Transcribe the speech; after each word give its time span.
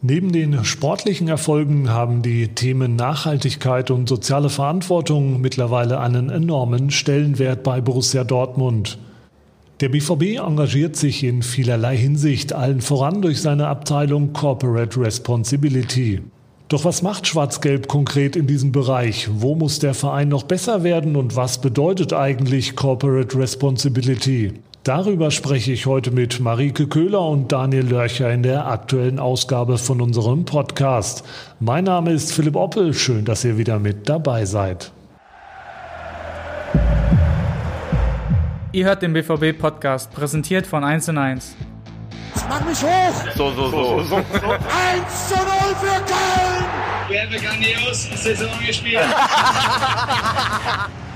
Neben 0.00 0.30
den 0.30 0.64
sportlichen 0.64 1.26
Erfolgen 1.26 1.90
haben 1.90 2.22
die 2.22 2.48
Themen 2.48 2.94
Nachhaltigkeit 2.94 3.90
und 3.90 4.08
soziale 4.08 4.48
Verantwortung 4.48 5.40
mittlerweile 5.40 5.98
einen 5.98 6.30
enormen 6.30 6.92
Stellenwert 6.92 7.64
bei 7.64 7.80
Borussia 7.80 8.22
Dortmund. 8.22 8.96
Der 9.80 9.88
BVB 9.88 10.38
engagiert 10.38 10.94
sich 10.94 11.24
in 11.24 11.42
vielerlei 11.42 11.96
Hinsicht, 11.96 12.52
allen 12.52 12.80
voran 12.80 13.22
durch 13.22 13.40
seine 13.40 13.66
Abteilung 13.66 14.32
Corporate 14.32 15.00
Responsibility. 15.00 16.20
Doch 16.68 16.84
was 16.84 17.02
macht 17.02 17.26
Schwarz-Gelb 17.26 17.88
konkret 17.88 18.36
in 18.36 18.46
diesem 18.46 18.70
Bereich? 18.70 19.28
Wo 19.32 19.56
muss 19.56 19.80
der 19.80 19.94
Verein 19.94 20.28
noch 20.28 20.44
besser 20.44 20.84
werden 20.84 21.16
und 21.16 21.34
was 21.34 21.60
bedeutet 21.60 22.12
eigentlich 22.12 22.76
Corporate 22.76 23.36
Responsibility? 23.36 24.52
Darüber 24.88 25.30
spreche 25.30 25.70
ich 25.70 25.84
heute 25.84 26.10
mit 26.10 26.40
Marike 26.40 26.86
Köhler 26.86 27.20
und 27.20 27.52
Daniel 27.52 27.86
Lörcher 27.86 28.32
in 28.32 28.42
der 28.42 28.68
aktuellen 28.68 29.18
Ausgabe 29.18 29.76
von 29.76 30.00
unserem 30.00 30.46
Podcast. 30.46 31.24
Mein 31.60 31.84
Name 31.84 32.12
ist 32.12 32.32
Philipp 32.32 32.56
Oppel. 32.56 32.94
Schön, 32.94 33.26
dass 33.26 33.44
ihr 33.44 33.58
wieder 33.58 33.78
mit 33.78 34.08
dabei 34.08 34.46
seid. 34.46 34.90
Ihr 38.72 38.86
hört 38.86 39.02
den 39.02 39.12
BVB-Podcast, 39.12 40.10
präsentiert 40.10 40.66
von 40.66 40.82
1 40.82 41.10
und 41.10 41.18
1. 41.18 41.54
Mach 42.48 42.64
mich 42.64 42.82
hoch! 42.82 43.12
So, 43.36 43.50
so, 43.50 43.70
so. 43.70 44.02
so, 44.08 44.16
1 44.16 44.24
zu 45.28 45.34
0 45.34 45.44
für 45.80 46.00
Köln! 46.06 46.64
Wir 47.10 47.20
haben 47.20 47.28
eine 47.28 47.38
grandiose 47.38 48.16
Saison 48.16 48.48
gespielt. 48.66 49.04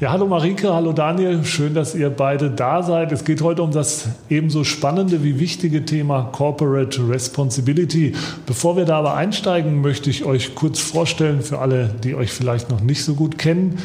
Ja, 0.00 0.12
hallo 0.12 0.28
Marike, 0.28 0.72
hallo 0.72 0.92
Daniel, 0.92 1.44
schön, 1.44 1.74
dass 1.74 1.96
ihr 1.96 2.08
beide 2.08 2.52
da 2.52 2.84
seid. 2.84 3.10
Es 3.10 3.24
geht 3.24 3.42
heute 3.42 3.64
um 3.64 3.72
das 3.72 4.06
ebenso 4.30 4.62
spannende 4.62 5.24
wie 5.24 5.40
wichtige 5.40 5.84
Thema 5.84 6.28
Corporate 6.30 7.08
Responsibility. 7.08 8.14
Bevor 8.46 8.76
wir 8.76 8.84
da 8.84 9.00
aber 9.00 9.16
einsteigen, 9.16 9.80
möchte 9.80 10.08
ich 10.08 10.24
euch 10.24 10.54
kurz 10.54 10.78
vorstellen 10.78 11.42
für 11.42 11.58
alle, 11.58 11.90
die 12.04 12.14
euch 12.14 12.30
vielleicht 12.30 12.70
noch 12.70 12.80
nicht 12.80 13.02
so 13.02 13.14
gut 13.14 13.38
kennen. 13.38 13.76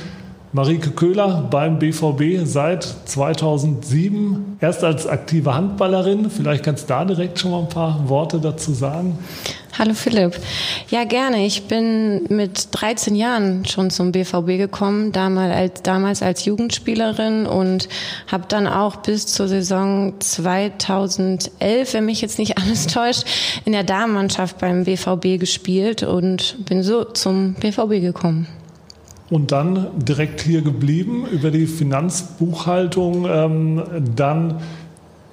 Marike 0.56 0.92
Köhler 0.92 1.48
beim 1.50 1.80
BVB 1.80 2.46
seit 2.46 2.84
2007, 2.84 4.58
erst 4.62 4.84
als 4.84 5.08
aktive 5.08 5.56
Handballerin. 5.56 6.30
Vielleicht 6.30 6.64
kannst 6.64 6.84
du 6.84 6.88
da 6.90 7.06
direkt 7.06 7.40
schon 7.40 7.50
mal 7.50 7.62
ein 7.62 7.70
paar 7.70 8.08
Worte 8.08 8.40
dazu 8.40 8.72
sagen. 8.72 9.18
Hallo 9.80 9.96
Philipp. 9.96 10.40
Ja, 10.92 11.06
gerne. 11.06 11.44
Ich 11.48 11.64
bin 11.64 12.26
mit 12.30 12.68
13 12.70 13.16
Jahren 13.16 13.66
schon 13.66 13.90
zum 13.90 14.12
BVB 14.12 14.60
gekommen, 14.60 15.12
damals 15.12 15.56
als, 15.56 15.82
damals 15.82 16.22
als 16.22 16.46
Jugendspielerin 16.46 17.48
und 17.48 17.90
habe 18.32 18.44
dann 18.48 18.68
auch 18.68 18.98
bis 18.98 19.26
zur 19.26 19.48
Saison 19.48 20.14
2011, 20.20 21.96
wenn 21.96 22.06
mich 22.06 22.22
jetzt 22.22 22.38
nicht 22.38 22.60
alles 22.60 22.86
täuscht, 22.86 23.24
in 23.66 23.72
der 23.72 23.84
Damenmannschaft 23.84 24.60
beim 24.60 24.84
BVB 24.84 25.40
gespielt 25.40 26.04
und 26.04 26.64
bin 26.66 26.84
so 26.84 27.06
zum 27.06 27.56
BVB 27.56 28.02
gekommen 28.02 28.48
und 29.34 29.52
dann 29.52 29.88
direkt 29.98 30.42
hier 30.42 30.62
geblieben 30.62 31.26
über 31.26 31.50
die 31.50 31.66
Finanzbuchhaltung, 31.66 33.26
ähm, 33.28 33.84
dann 34.16 34.62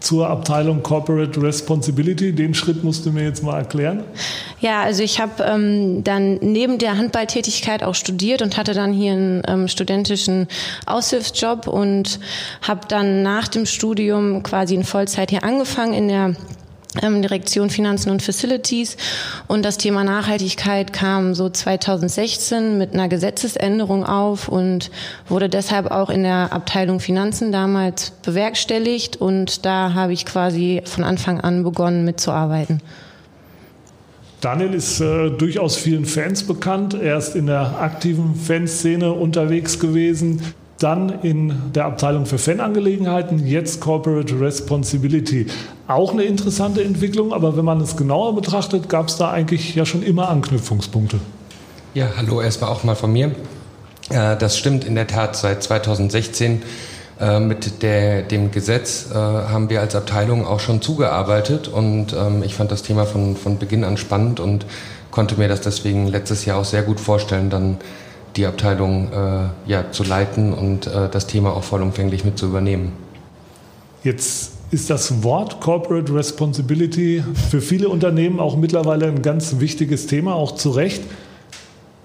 zur 0.00 0.30
Abteilung 0.30 0.82
Corporate 0.82 1.42
Responsibility. 1.42 2.32
Den 2.32 2.54
Schritt 2.54 2.82
musst 2.82 3.04
du 3.04 3.12
mir 3.12 3.24
jetzt 3.24 3.42
mal 3.42 3.58
erklären. 3.58 4.02
Ja, 4.60 4.80
also 4.80 5.02
ich 5.02 5.20
habe 5.20 5.42
ähm, 5.42 6.02
dann 6.02 6.38
neben 6.40 6.78
der 6.78 6.96
Handballtätigkeit 6.96 7.82
auch 7.82 7.94
studiert 7.94 8.40
und 8.40 8.56
hatte 8.56 8.72
dann 8.72 8.94
hier 8.94 9.12
einen 9.12 9.42
ähm, 9.46 9.68
studentischen 9.68 10.48
Aushilfsjob 10.86 11.68
und 11.68 12.20
habe 12.62 12.80
dann 12.88 13.22
nach 13.22 13.48
dem 13.48 13.66
Studium 13.66 14.42
quasi 14.42 14.76
in 14.76 14.84
Vollzeit 14.84 15.28
hier 15.28 15.44
angefangen 15.44 15.92
in 15.92 16.08
der 16.08 16.36
Direktion 16.94 17.70
Finanzen 17.70 18.10
und 18.10 18.22
Facilities. 18.22 18.96
Und 19.46 19.64
das 19.64 19.78
Thema 19.78 20.04
Nachhaltigkeit 20.04 20.92
kam 20.92 21.34
so 21.34 21.48
2016 21.48 22.78
mit 22.78 22.94
einer 22.94 23.08
Gesetzesänderung 23.08 24.04
auf 24.04 24.48
und 24.48 24.90
wurde 25.28 25.48
deshalb 25.48 25.90
auch 25.90 26.10
in 26.10 26.24
der 26.24 26.52
Abteilung 26.52 27.00
Finanzen 27.00 27.52
damals 27.52 28.10
bewerkstelligt. 28.22 29.16
Und 29.16 29.64
da 29.64 29.94
habe 29.94 30.12
ich 30.12 30.26
quasi 30.26 30.82
von 30.84 31.04
Anfang 31.04 31.40
an 31.40 31.62
begonnen 31.62 32.04
mitzuarbeiten. 32.04 32.82
Daniel 34.40 34.72
ist 34.72 35.00
äh, 35.00 35.30
durchaus 35.30 35.76
vielen 35.76 36.06
Fans 36.06 36.44
bekannt. 36.44 36.94
Er 36.94 37.18
ist 37.18 37.36
in 37.36 37.46
der 37.46 37.78
aktiven 37.80 38.34
Fanszene 38.34 39.12
unterwegs 39.12 39.78
gewesen 39.78 40.54
dann 40.82 41.20
in 41.22 41.72
der 41.74 41.84
Abteilung 41.84 42.26
für 42.26 42.38
Fanangelegenheiten, 42.38 43.46
jetzt 43.46 43.80
Corporate 43.80 44.40
Responsibility. 44.40 45.46
Auch 45.86 46.12
eine 46.12 46.24
interessante 46.24 46.82
Entwicklung, 46.82 47.32
aber 47.32 47.56
wenn 47.56 47.64
man 47.64 47.80
es 47.80 47.96
genauer 47.96 48.34
betrachtet, 48.34 48.88
gab 48.88 49.08
es 49.08 49.16
da 49.16 49.30
eigentlich 49.30 49.74
ja 49.74 49.84
schon 49.84 50.02
immer 50.02 50.28
Anknüpfungspunkte. 50.28 51.20
Ja, 51.94 52.08
hallo 52.16 52.40
erstmal 52.40 52.70
auch 52.70 52.82
mal 52.82 52.94
von 52.94 53.12
mir. 53.12 53.32
Äh, 54.08 54.36
das 54.36 54.56
stimmt 54.58 54.84
in 54.84 54.94
der 54.94 55.06
Tat. 55.06 55.36
Seit 55.36 55.62
2016 55.62 56.62
äh, 57.20 57.40
mit 57.40 57.82
der, 57.82 58.22
dem 58.22 58.50
Gesetz 58.50 59.10
äh, 59.10 59.14
haben 59.14 59.68
wir 59.68 59.80
als 59.80 59.94
Abteilung 59.94 60.46
auch 60.46 60.60
schon 60.60 60.80
zugearbeitet 60.80 61.68
und 61.68 62.14
ähm, 62.14 62.42
ich 62.42 62.54
fand 62.54 62.70
das 62.70 62.82
Thema 62.82 63.04
von, 63.04 63.36
von 63.36 63.58
Beginn 63.58 63.84
an 63.84 63.98
spannend 63.98 64.40
und 64.40 64.64
konnte 65.10 65.36
mir 65.36 65.48
das 65.48 65.60
deswegen 65.60 66.06
letztes 66.06 66.46
Jahr 66.46 66.58
auch 66.58 66.64
sehr 66.64 66.82
gut 66.82 67.00
vorstellen, 67.00 67.50
dann 67.50 67.76
die 68.36 68.46
Abteilung 68.46 69.12
äh, 69.12 69.70
ja, 69.70 69.90
zu 69.90 70.04
leiten 70.04 70.52
und 70.52 70.86
äh, 70.86 71.08
das 71.10 71.26
Thema 71.26 71.52
auch 71.52 71.64
vollumfänglich 71.64 72.24
mit 72.24 72.38
zu 72.38 72.46
übernehmen. 72.46 72.92
Jetzt 74.02 74.52
ist 74.70 74.88
das 74.88 75.22
Wort 75.24 75.60
Corporate 75.60 76.14
Responsibility 76.14 77.24
für 77.50 77.60
viele 77.60 77.88
Unternehmen 77.88 78.38
auch 78.38 78.56
mittlerweile 78.56 79.06
ein 79.06 79.22
ganz 79.22 79.58
wichtiges 79.58 80.06
Thema, 80.06 80.34
auch 80.34 80.54
zu 80.54 80.70
Recht. 80.70 81.02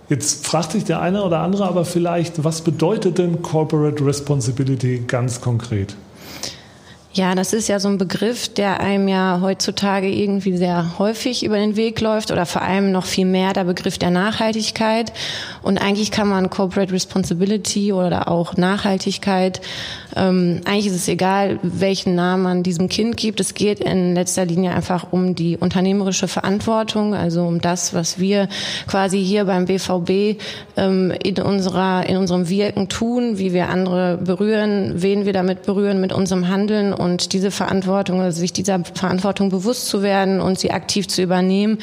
Jetzt 0.09 0.45
fragt 0.45 0.71
sich 0.71 0.83
der 0.83 1.01
eine 1.01 1.23
oder 1.23 1.39
andere 1.39 1.65
aber 1.65 1.85
vielleicht, 1.85 2.43
was 2.43 2.61
bedeutet 2.61 3.17
denn 3.17 3.41
Corporate 3.41 4.05
Responsibility 4.05 5.03
ganz 5.07 5.41
konkret? 5.41 5.95
Ja, 7.15 7.33
das 7.33 7.53
ist 7.53 7.69
ja 7.69 7.79
so 7.79 7.87
ein 7.87 7.97
Begriff, 7.97 8.49
der 8.49 8.81
einem 8.81 9.07
ja 9.07 9.39
heutzutage 9.41 10.09
irgendwie 10.09 10.57
sehr 10.57 10.99
häufig 10.99 11.45
über 11.45 11.55
den 11.55 11.77
Weg 11.77 12.01
läuft 12.01 12.29
oder 12.29 12.45
vor 12.45 12.61
allem 12.61 12.91
noch 12.91 13.05
viel 13.05 13.25
mehr 13.25 13.53
der 13.53 13.63
Begriff 13.63 13.97
der 13.97 14.11
Nachhaltigkeit. 14.11 15.13
Und 15.61 15.77
eigentlich 15.77 16.11
kann 16.11 16.27
man 16.27 16.49
Corporate 16.49 16.91
Responsibility 16.91 17.93
oder 17.93 18.27
auch 18.27 18.57
Nachhaltigkeit, 18.57 19.61
ähm, 20.15 20.61
eigentlich 20.65 20.87
ist 20.87 20.95
es 20.95 21.07
egal, 21.07 21.59
welchen 21.61 22.15
Namen 22.15 22.43
man 22.43 22.63
diesem 22.63 22.87
Kind 22.87 23.17
gibt. 23.17 23.39
Es 23.39 23.53
geht 23.53 23.81
in 23.81 24.15
letzter 24.15 24.45
Linie 24.45 24.71
einfach 24.71 25.11
um 25.11 25.35
die 25.35 25.57
unternehmerische 25.57 26.27
Verantwortung, 26.27 27.13
also 27.13 27.45
um 27.45 27.59
das, 27.59 27.93
was 27.93 28.19
wir 28.19 28.47
quasi 28.87 29.23
hier 29.23 29.45
beim 29.45 29.65
BVB 29.65 30.41
ähm, 30.77 31.13
in 31.23 31.35
unserer, 31.41 32.07
in 32.07 32.17
unserem 32.17 32.47
Wirken 32.47 32.87
tun, 32.87 33.37
wie 33.37 33.53
wir 33.53 33.69
andere 33.69 34.17
berühren, 34.17 34.93
wen 34.95 35.25
wir 35.25 35.33
damit 35.33 35.63
berühren 35.63 35.99
mit 35.99 36.13
unserem 36.13 36.47
Handeln 36.47 36.93
und 36.93 37.33
diese 37.33 37.51
Verantwortung, 37.51 38.21
also 38.21 38.39
sich 38.39 38.53
dieser 38.53 38.83
Verantwortung 38.83 39.49
bewusst 39.49 39.87
zu 39.87 40.01
werden 40.01 40.39
und 40.39 40.59
sie 40.59 40.71
aktiv 40.71 41.07
zu 41.07 41.21
übernehmen, 41.21 41.79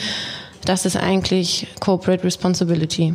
das 0.65 0.87
ist 0.87 0.97
eigentlich 0.97 1.67
Corporate 1.81 2.25
Responsibility. 2.25 3.15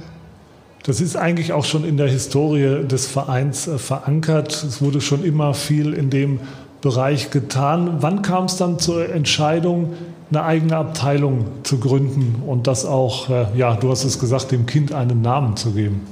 Das 0.88 1.02
ist 1.02 1.18
eigentlich 1.18 1.52
auch 1.52 1.66
schon 1.66 1.84
in 1.84 1.98
der 1.98 2.08
Historie 2.08 2.88
des 2.88 3.08
Vereins 3.08 3.68
äh, 3.68 3.78
verankert. 3.78 4.64
Es 4.64 4.82
wurde 4.82 5.02
schon 5.02 5.24
immer 5.26 5.54
viel 5.54 5.94
in 5.94 6.10
dem 6.10 6.40
Bereich 6.82 7.30
getan. 7.30 7.98
Wann 8.00 8.22
kam 8.22 8.46
es 8.46 8.56
dann 8.56 8.80
zur 8.80 9.10
Entscheidung, 9.10 9.94
eine 10.32 10.44
eigene 10.44 10.78
Abteilung 10.78 11.46
zu 11.64 11.80
gründen 11.80 12.42
und 12.48 12.68
das 12.68 12.86
auch, 12.86 13.30
äh, 13.30 13.48
ja, 13.58 13.76
du 13.76 13.92
hast 13.92 14.06
es 14.06 14.18
gesagt, 14.18 14.52
dem 14.52 14.66
Kind 14.66 14.94
einen 14.94 15.22
Namen 15.22 15.58
zu 15.58 15.72
geben? 15.72 16.08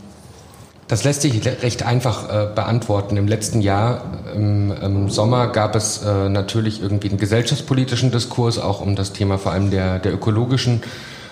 Das 0.90 1.06
lässt 1.06 1.22
sich 1.22 1.46
recht 1.46 1.84
einfach 1.84 2.30
äh, 2.30 2.53
beantworten. 2.53 3.16
Im 3.16 3.30
letzten 3.30 3.62
Jahr, 3.62 4.02
im, 4.35 4.72
im 4.72 5.09
Sommer, 5.09 5.47
gab 5.47 5.75
es 5.75 6.03
äh, 6.03 6.28
natürlich 6.28 6.81
irgendwie 6.81 7.09
einen 7.09 7.18
gesellschaftspolitischen 7.18 8.12
Diskurs, 8.12 8.59
auch 8.59 8.81
um 8.81 8.97
das 8.97 9.14
Thema 9.14 9.38
vor 9.38 9.53
allem 9.53 9.72
der, 9.72 10.00
der 10.00 10.14
ökologischen 10.14 10.84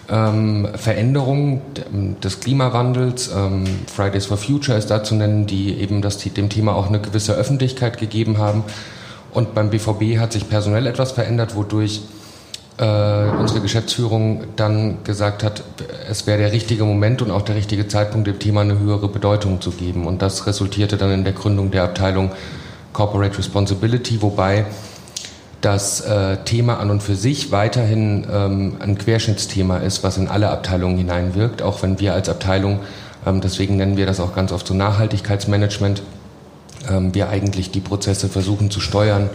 ähm, 0.09 0.67
Veränderung 0.75 1.61
des 2.23 2.39
Klimawandels. 2.39 3.31
Ähm, 3.35 3.65
Fridays 3.93 4.25
for 4.25 4.37
Future 4.37 4.77
ist 4.77 4.89
da 4.89 5.03
zu 5.03 5.15
nennen, 5.15 5.45
die 5.45 5.79
eben 5.79 6.01
das, 6.01 6.17
dem 6.17 6.49
Thema 6.49 6.75
auch 6.75 6.87
eine 6.87 6.99
gewisse 6.99 7.33
Öffentlichkeit 7.33 7.97
gegeben 7.97 8.37
haben. 8.37 8.63
Und 9.33 9.55
beim 9.55 9.69
BVB 9.69 10.19
hat 10.19 10.33
sich 10.33 10.47
personell 10.49 10.85
etwas 10.87 11.11
verändert, 11.11 11.55
wodurch 11.55 12.01
äh, 12.77 13.29
unsere 13.39 13.61
Geschäftsführung 13.61 14.43
dann 14.55 15.03
gesagt 15.03 15.43
hat, 15.43 15.63
es 16.09 16.27
wäre 16.27 16.39
der 16.39 16.51
richtige 16.51 16.83
Moment 16.83 17.21
und 17.21 17.31
auch 17.31 17.41
der 17.41 17.55
richtige 17.55 17.87
Zeitpunkt, 17.87 18.27
dem 18.27 18.39
Thema 18.39 18.61
eine 18.61 18.79
höhere 18.79 19.07
Bedeutung 19.07 19.61
zu 19.61 19.71
geben. 19.71 20.07
Und 20.07 20.21
das 20.21 20.47
resultierte 20.47 20.97
dann 20.97 21.11
in 21.11 21.23
der 21.23 21.33
Gründung 21.33 21.71
der 21.71 21.83
Abteilung 21.83 22.31
Corporate 22.91 23.37
Responsibility, 23.37 24.21
wobei 24.21 24.65
das 25.63 26.01
äh, 26.01 26.37
Thema 26.43 26.79
an 26.79 26.91
und 26.91 27.01
für 27.01 27.15
sich 27.15 27.51
weiterhin 27.51 28.27
ähm, 28.31 28.75
ein 28.79 28.97
Querschnittsthema 28.97 29.77
ist, 29.77 30.03
was 30.03 30.17
in 30.17 30.27
alle 30.27 30.49
Abteilungen 30.49 30.97
hineinwirkt, 30.97 31.61
auch 31.61 31.81
wenn 31.83 31.99
wir 31.99 32.13
als 32.13 32.27
Abteilung, 32.27 32.79
ähm, 33.25 33.39
deswegen 33.39 33.77
nennen 33.77 33.95
wir 33.95 34.05
das 34.05 34.19
auch 34.19 34.35
ganz 34.35 34.51
oft 34.51 34.67
so 34.67 34.73
Nachhaltigkeitsmanagement, 34.73 36.03
ähm, 36.89 37.15
wir 37.15 37.29
eigentlich 37.29 37.71
die 37.71 37.79
Prozesse 37.79 38.27
versuchen 38.27 38.71
zu 38.71 38.81
steuern 38.81 39.29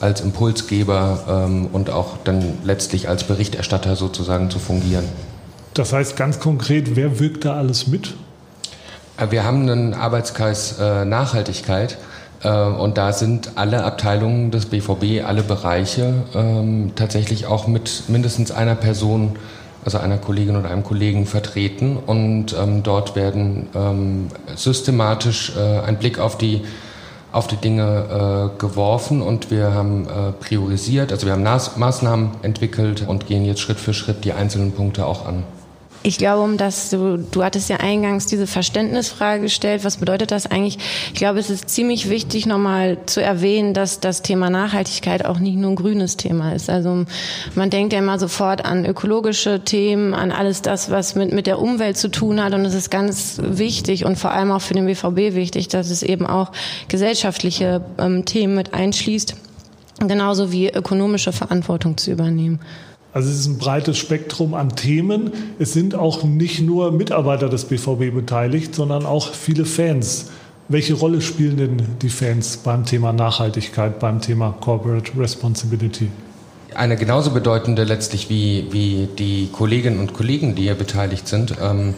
als 0.00 0.20
Impulsgeber 0.20 1.46
ähm, 1.48 1.68
und 1.72 1.88
auch 1.88 2.18
dann 2.24 2.58
letztlich 2.62 3.08
als 3.08 3.24
Berichterstatter 3.24 3.96
sozusagen 3.96 4.50
zu 4.50 4.58
fungieren. 4.58 5.06
Das 5.72 5.94
heißt 5.94 6.16
ganz 6.16 6.40
konkret, 6.40 6.96
wer 6.96 7.20
wirkt 7.20 7.46
da 7.46 7.54
alles 7.54 7.86
mit? 7.86 8.14
Äh, 9.16 9.30
wir 9.30 9.44
haben 9.44 9.62
einen 9.62 9.94
Arbeitskreis 9.94 10.78
äh, 10.78 11.06
Nachhaltigkeit 11.06 11.96
und 12.48 12.96
da 12.96 13.12
sind 13.12 13.52
alle 13.56 13.84
Abteilungen 13.84 14.50
des 14.50 14.66
BVB, 14.66 15.24
alle 15.26 15.42
Bereiche 15.42 16.14
ähm, 16.34 16.92
tatsächlich 16.96 17.46
auch 17.46 17.66
mit 17.66 18.04
mindestens 18.08 18.50
einer 18.50 18.74
Person, 18.74 19.36
also 19.84 19.98
einer 19.98 20.16
Kollegin 20.16 20.56
oder 20.56 20.70
einem 20.70 20.84
Kollegen 20.84 21.26
vertreten 21.26 21.98
und 21.98 22.56
ähm, 22.58 22.82
dort 22.82 23.14
werden 23.14 23.68
ähm, 23.74 24.28
systematisch 24.56 25.52
äh, 25.56 25.80
ein 25.80 25.98
Blick 25.98 26.18
auf 26.18 26.38
die 26.38 26.62
auf 27.32 27.46
die 27.46 27.56
Dinge 27.56 28.50
äh, 28.56 28.58
geworfen 28.60 29.22
und 29.22 29.50
wir 29.50 29.72
haben 29.72 30.06
äh, 30.06 30.32
priorisiert, 30.32 31.12
also 31.12 31.26
wir 31.26 31.34
haben 31.34 31.44
Maßnahmen 31.44 32.30
entwickelt 32.42 33.04
und 33.06 33.26
gehen 33.26 33.44
jetzt 33.44 33.60
Schritt 33.60 33.78
für 33.78 33.94
Schritt 33.94 34.24
die 34.24 34.32
einzelnen 34.32 34.72
Punkte 34.72 35.06
auch 35.06 35.26
an. 35.26 35.44
Ich 36.02 36.16
glaube, 36.16 36.42
um 36.42 36.56
das 36.56 36.88
du, 36.88 37.18
du 37.18 37.44
hattest 37.44 37.68
ja 37.68 37.76
eingangs 37.76 38.24
diese 38.24 38.46
Verständnisfrage 38.46 39.42
gestellt. 39.42 39.84
Was 39.84 39.98
bedeutet 39.98 40.30
das 40.30 40.46
eigentlich? 40.46 40.78
Ich 41.08 41.18
glaube, 41.18 41.38
es 41.38 41.50
ist 41.50 41.68
ziemlich 41.68 42.08
wichtig, 42.08 42.46
nochmal 42.46 42.96
zu 43.04 43.22
erwähnen, 43.22 43.74
dass 43.74 44.00
das 44.00 44.22
Thema 44.22 44.48
Nachhaltigkeit 44.48 45.26
auch 45.26 45.38
nicht 45.38 45.56
nur 45.56 45.72
ein 45.72 45.76
grünes 45.76 46.16
Thema 46.16 46.54
ist. 46.54 46.70
Also 46.70 47.04
man 47.54 47.68
denkt 47.68 47.92
ja 47.92 47.98
immer 47.98 48.18
sofort 48.18 48.64
an 48.64 48.86
ökologische 48.86 49.60
Themen, 49.62 50.14
an 50.14 50.32
alles 50.32 50.62
das, 50.62 50.90
was 50.90 51.16
mit, 51.16 51.32
mit 51.32 51.46
der 51.46 51.58
Umwelt 51.58 51.98
zu 51.98 52.08
tun 52.08 52.42
hat. 52.42 52.54
Und 52.54 52.64
es 52.64 52.72
ist 52.72 52.90
ganz 52.90 53.38
wichtig 53.42 54.06
und 54.06 54.16
vor 54.16 54.30
allem 54.30 54.52
auch 54.52 54.62
für 54.62 54.74
den 54.74 54.86
BVB 54.86 55.34
wichtig, 55.34 55.68
dass 55.68 55.90
es 55.90 56.02
eben 56.02 56.26
auch 56.26 56.50
gesellschaftliche 56.88 57.82
ähm, 57.98 58.24
Themen 58.24 58.54
mit 58.54 58.72
einschließt, 58.72 59.34
genauso 59.98 60.50
wie 60.50 60.70
ökonomische 60.70 61.32
Verantwortung 61.32 61.98
zu 61.98 62.10
übernehmen. 62.10 62.58
Also 63.12 63.28
es 63.28 63.40
ist 63.40 63.46
ein 63.46 63.58
breites 63.58 63.98
Spektrum 63.98 64.54
an 64.54 64.76
Themen. 64.76 65.32
Es 65.58 65.72
sind 65.72 65.96
auch 65.96 66.22
nicht 66.22 66.60
nur 66.60 66.92
Mitarbeiter 66.92 67.48
des 67.48 67.64
BVB 67.64 68.14
beteiligt, 68.14 68.74
sondern 68.74 69.04
auch 69.04 69.34
viele 69.34 69.64
Fans. 69.64 70.30
Welche 70.68 70.94
Rolle 70.94 71.20
spielen 71.20 71.56
denn 71.56 71.82
die 72.00 72.08
Fans 72.08 72.58
beim 72.58 72.86
Thema 72.86 73.12
Nachhaltigkeit, 73.12 73.98
beim 73.98 74.20
Thema 74.20 74.54
Corporate 74.60 75.10
Responsibility? 75.18 76.08
Eine 76.76 76.96
genauso 76.96 77.32
bedeutende 77.32 77.82
letztlich 77.82 78.30
wie, 78.30 78.68
wie 78.70 79.08
die 79.18 79.48
Kolleginnen 79.50 79.98
und 79.98 80.14
Kollegen, 80.14 80.54
die 80.54 80.62
hier 80.62 80.76
beteiligt 80.76 81.26
sind. 81.26 81.56
Ähm, 81.60 81.94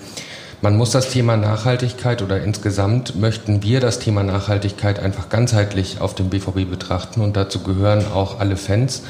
man 0.63 0.79
muss 0.79 0.93
das 0.93 1.11
Thema 1.11 1.37
Nachhaltigkeit 1.37 2.23
oder 2.23 2.43
insgesamt 2.43 3.17
möchten 3.17 3.63
wir 3.63 3.81
das 3.81 3.99
Thema 3.99 4.23
Nachhaltigkeit 4.23 4.99
einfach 4.99 5.29
ganzheitlich 5.29 6.01
auf 6.01 6.15
dem 6.15 6.31
BVB 6.31 6.71
betrachten 6.71 7.21
und 7.21 7.37
dazu 7.37 7.59
gehören 7.59 8.07
auch 8.15 8.41
alle 8.41 8.57
Fans. 8.57 9.03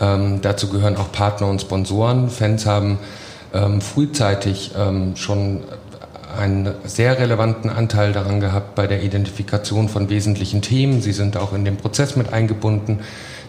Ähm, 0.00 0.40
dazu 0.42 0.68
gehören 0.68 0.96
auch 0.96 1.12
Partner 1.12 1.48
und 1.48 1.60
Sponsoren. 1.60 2.28
Fans 2.28 2.66
haben 2.66 2.98
ähm, 3.54 3.80
frühzeitig 3.80 4.72
ähm, 4.78 5.16
schon 5.16 5.62
einen 6.36 6.74
sehr 6.84 7.18
relevanten 7.18 7.70
Anteil 7.70 8.12
daran 8.12 8.40
gehabt 8.40 8.74
bei 8.74 8.86
der 8.86 9.02
Identifikation 9.02 9.88
von 9.88 10.10
wesentlichen 10.10 10.60
Themen. 10.60 11.00
Sie 11.00 11.12
sind 11.12 11.36
auch 11.36 11.52
in 11.52 11.64
den 11.64 11.76
Prozess 11.76 12.16
mit 12.16 12.32
eingebunden. 12.32 13.00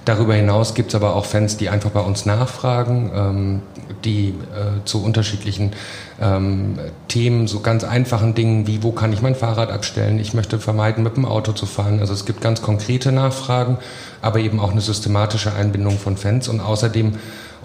Darüber 0.08 0.36
hinaus 0.36 0.74
gibt 0.74 0.92
es 0.92 0.96
aber 0.96 1.18
auch 1.18 1.26
Fans, 1.26 1.58
die 1.58 1.68
einfach 1.68 1.90
bei 1.90 2.00
uns 2.00 2.26
nachfragen, 2.26 3.12
ähm, 3.14 3.62
die 4.06 4.30
äh, 4.30 4.86
zu 4.86 5.04
unterschiedlichen 5.04 5.74
ähm, 6.22 6.80
Themen, 7.10 7.48
so 7.48 7.60
ganz 7.60 7.84
einfachen 7.84 8.34
Dingen 8.34 8.68
wie, 8.68 8.84
wo 8.84 8.94
kann 8.94 9.12
ich 9.12 9.22
mein 9.22 9.36
Fahrrad 9.36 9.70
abstellen? 9.70 10.18
Ich 10.20 10.34
möchte 10.34 10.60
vermeiden, 10.60 11.04
mit 11.04 11.18
dem 11.18 11.26
Auto 11.26 11.52
zu 11.52 11.66
fahren. 11.66 12.00
Also 12.00 12.14
es 12.14 12.24
gibt 12.24 12.40
ganz 12.40 12.62
konkrete 12.62 13.12
Nachfragen, 13.12 13.80
aber 14.22 14.40
eben 14.40 14.62
auch 14.62 14.72
eine 14.72 14.80
systematische 14.80 15.54
Einbindung 15.54 15.98
von 16.00 16.16
Fans. 16.16 16.48
Und 16.48 16.62
außerdem, 16.62 17.16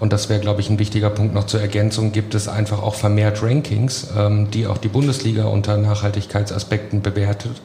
und 0.01 0.11
das 0.11 0.27
wäre, 0.27 0.41
glaube 0.41 0.59
ich, 0.59 0.69
ein 0.69 0.79
wichtiger 0.79 1.11
Punkt 1.11 1.33
noch 1.33 1.45
zur 1.45 1.61
Ergänzung, 1.61 2.11
gibt 2.11 2.35
es 2.35 2.49
einfach 2.49 2.83
auch 2.83 2.95
vermehrt 2.95 3.41
Rankings, 3.41 4.07
ähm, 4.17 4.51
die 4.51 4.67
auch 4.67 4.79
die 4.79 4.89
Bundesliga 4.89 5.45
unter 5.45 5.77
Nachhaltigkeitsaspekten 5.77 7.01
bewertet. 7.01 7.61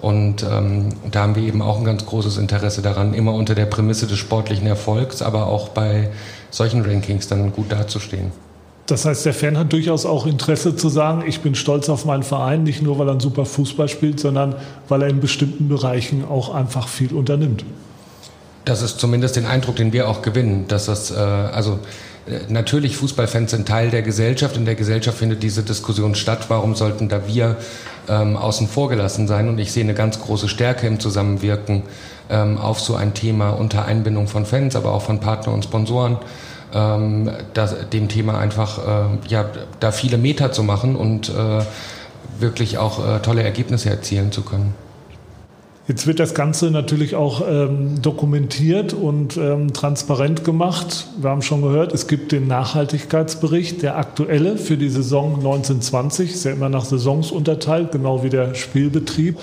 Und 0.00 0.42
ähm, 0.42 0.90
da 1.10 1.22
haben 1.22 1.36
wir 1.36 1.42
eben 1.42 1.62
auch 1.62 1.78
ein 1.78 1.84
ganz 1.84 2.04
großes 2.04 2.36
Interesse 2.38 2.82
daran, 2.82 3.14
immer 3.14 3.32
unter 3.32 3.54
der 3.54 3.66
Prämisse 3.66 4.06
des 4.06 4.18
sportlichen 4.18 4.66
Erfolgs, 4.66 5.22
aber 5.22 5.46
auch 5.46 5.70
bei 5.70 6.10
solchen 6.50 6.82
Rankings 6.82 7.28
dann 7.28 7.52
gut 7.52 7.72
dazustehen. 7.72 8.30
Das 8.86 9.04
heißt, 9.04 9.26
der 9.26 9.34
Fan 9.34 9.58
hat 9.58 9.72
durchaus 9.72 10.06
auch 10.06 10.26
Interesse 10.26 10.76
zu 10.76 10.88
sagen, 10.88 11.24
ich 11.26 11.40
bin 11.40 11.56
stolz 11.56 11.88
auf 11.88 12.04
meinen 12.04 12.22
Verein, 12.22 12.62
nicht 12.62 12.82
nur 12.82 12.98
weil 12.98 13.08
er 13.08 13.12
einen 13.12 13.20
super 13.20 13.44
Fußball 13.44 13.88
spielt, 13.88 14.20
sondern 14.20 14.54
weil 14.88 15.02
er 15.02 15.08
in 15.08 15.18
bestimmten 15.20 15.68
Bereichen 15.68 16.24
auch 16.24 16.54
einfach 16.54 16.86
viel 16.86 17.12
unternimmt. 17.12 17.64
Das 18.64 18.82
ist 18.82 19.00
zumindest 19.00 19.36
den 19.36 19.46
Eindruck, 19.46 19.76
den 19.76 19.92
wir 19.92 20.08
auch 20.08 20.22
gewinnen, 20.22 20.66
dass 20.68 20.86
das, 20.86 21.10
äh, 21.10 21.14
also 21.14 21.80
natürlich 22.48 22.96
Fußballfans 22.96 23.52
sind 23.52 23.68
Teil 23.68 23.90
der 23.90 24.02
Gesellschaft. 24.02 24.56
In 24.56 24.64
der 24.64 24.74
Gesellschaft 24.74 25.18
findet 25.18 25.42
diese 25.42 25.62
Diskussion 25.62 26.14
statt. 26.14 26.46
Warum 26.48 26.74
sollten 26.74 27.08
da 27.08 27.26
wir 27.26 27.56
ähm, 28.08 28.36
außen 28.36 28.68
vor 28.68 28.88
gelassen 28.88 29.26
sein? 29.26 29.48
Und 29.48 29.58
ich 29.58 29.72
sehe 29.72 29.84
eine 29.84 29.94
ganz 29.94 30.20
große 30.20 30.48
Stärke 30.48 30.86
im 30.86 31.00
Zusammenwirken 31.00 31.82
ähm, 32.28 32.58
auf 32.58 32.80
so 32.80 32.96
ein 32.96 33.14
Thema 33.14 33.50
unter 33.50 33.84
Einbindung 33.84 34.28
von 34.28 34.44
Fans, 34.44 34.76
aber 34.76 34.92
auch 34.92 35.02
von 35.02 35.20
Partnern 35.20 35.54
und 35.54 35.64
Sponsoren. 35.64 36.18
Ähm, 36.74 37.30
das, 37.54 37.88
dem 37.90 38.08
Thema 38.08 38.38
einfach 38.38 38.78
äh, 38.78 39.28
ja 39.28 39.46
da 39.80 39.92
viele 39.92 40.18
Meter 40.18 40.52
zu 40.52 40.62
machen 40.62 40.96
und 40.96 41.28
äh, 41.28 41.62
wirklich 42.38 42.78
auch 42.78 43.06
äh, 43.06 43.20
tolle 43.20 43.42
Ergebnisse 43.42 43.90
erzielen 43.90 44.32
zu 44.32 44.42
können. 44.42 44.74
Jetzt 45.88 46.08
wird 46.08 46.18
das 46.18 46.34
Ganze 46.34 46.72
natürlich 46.72 47.14
auch 47.14 47.42
ähm, 47.48 48.02
dokumentiert 48.02 48.92
und 48.92 49.36
ähm, 49.36 49.72
transparent 49.72 50.42
gemacht. 50.42 51.06
Wir 51.20 51.30
haben 51.30 51.42
schon 51.42 51.62
gehört, 51.62 51.92
es 51.92 52.08
gibt 52.08 52.32
den 52.32 52.48
Nachhaltigkeitsbericht, 52.48 53.82
der 53.82 53.96
aktuelle 53.96 54.56
für 54.56 54.76
die 54.76 54.88
Saison 54.88 55.36
1920, 55.36 56.32
ist 56.32 56.44
ja 56.44 56.50
immer 56.50 56.68
nach 56.68 56.84
Saisons 56.84 57.30
unterteilt, 57.30 57.92
genau 57.92 58.24
wie 58.24 58.30
der 58.30 58.56
Spielbetrieb. 58.56 59.38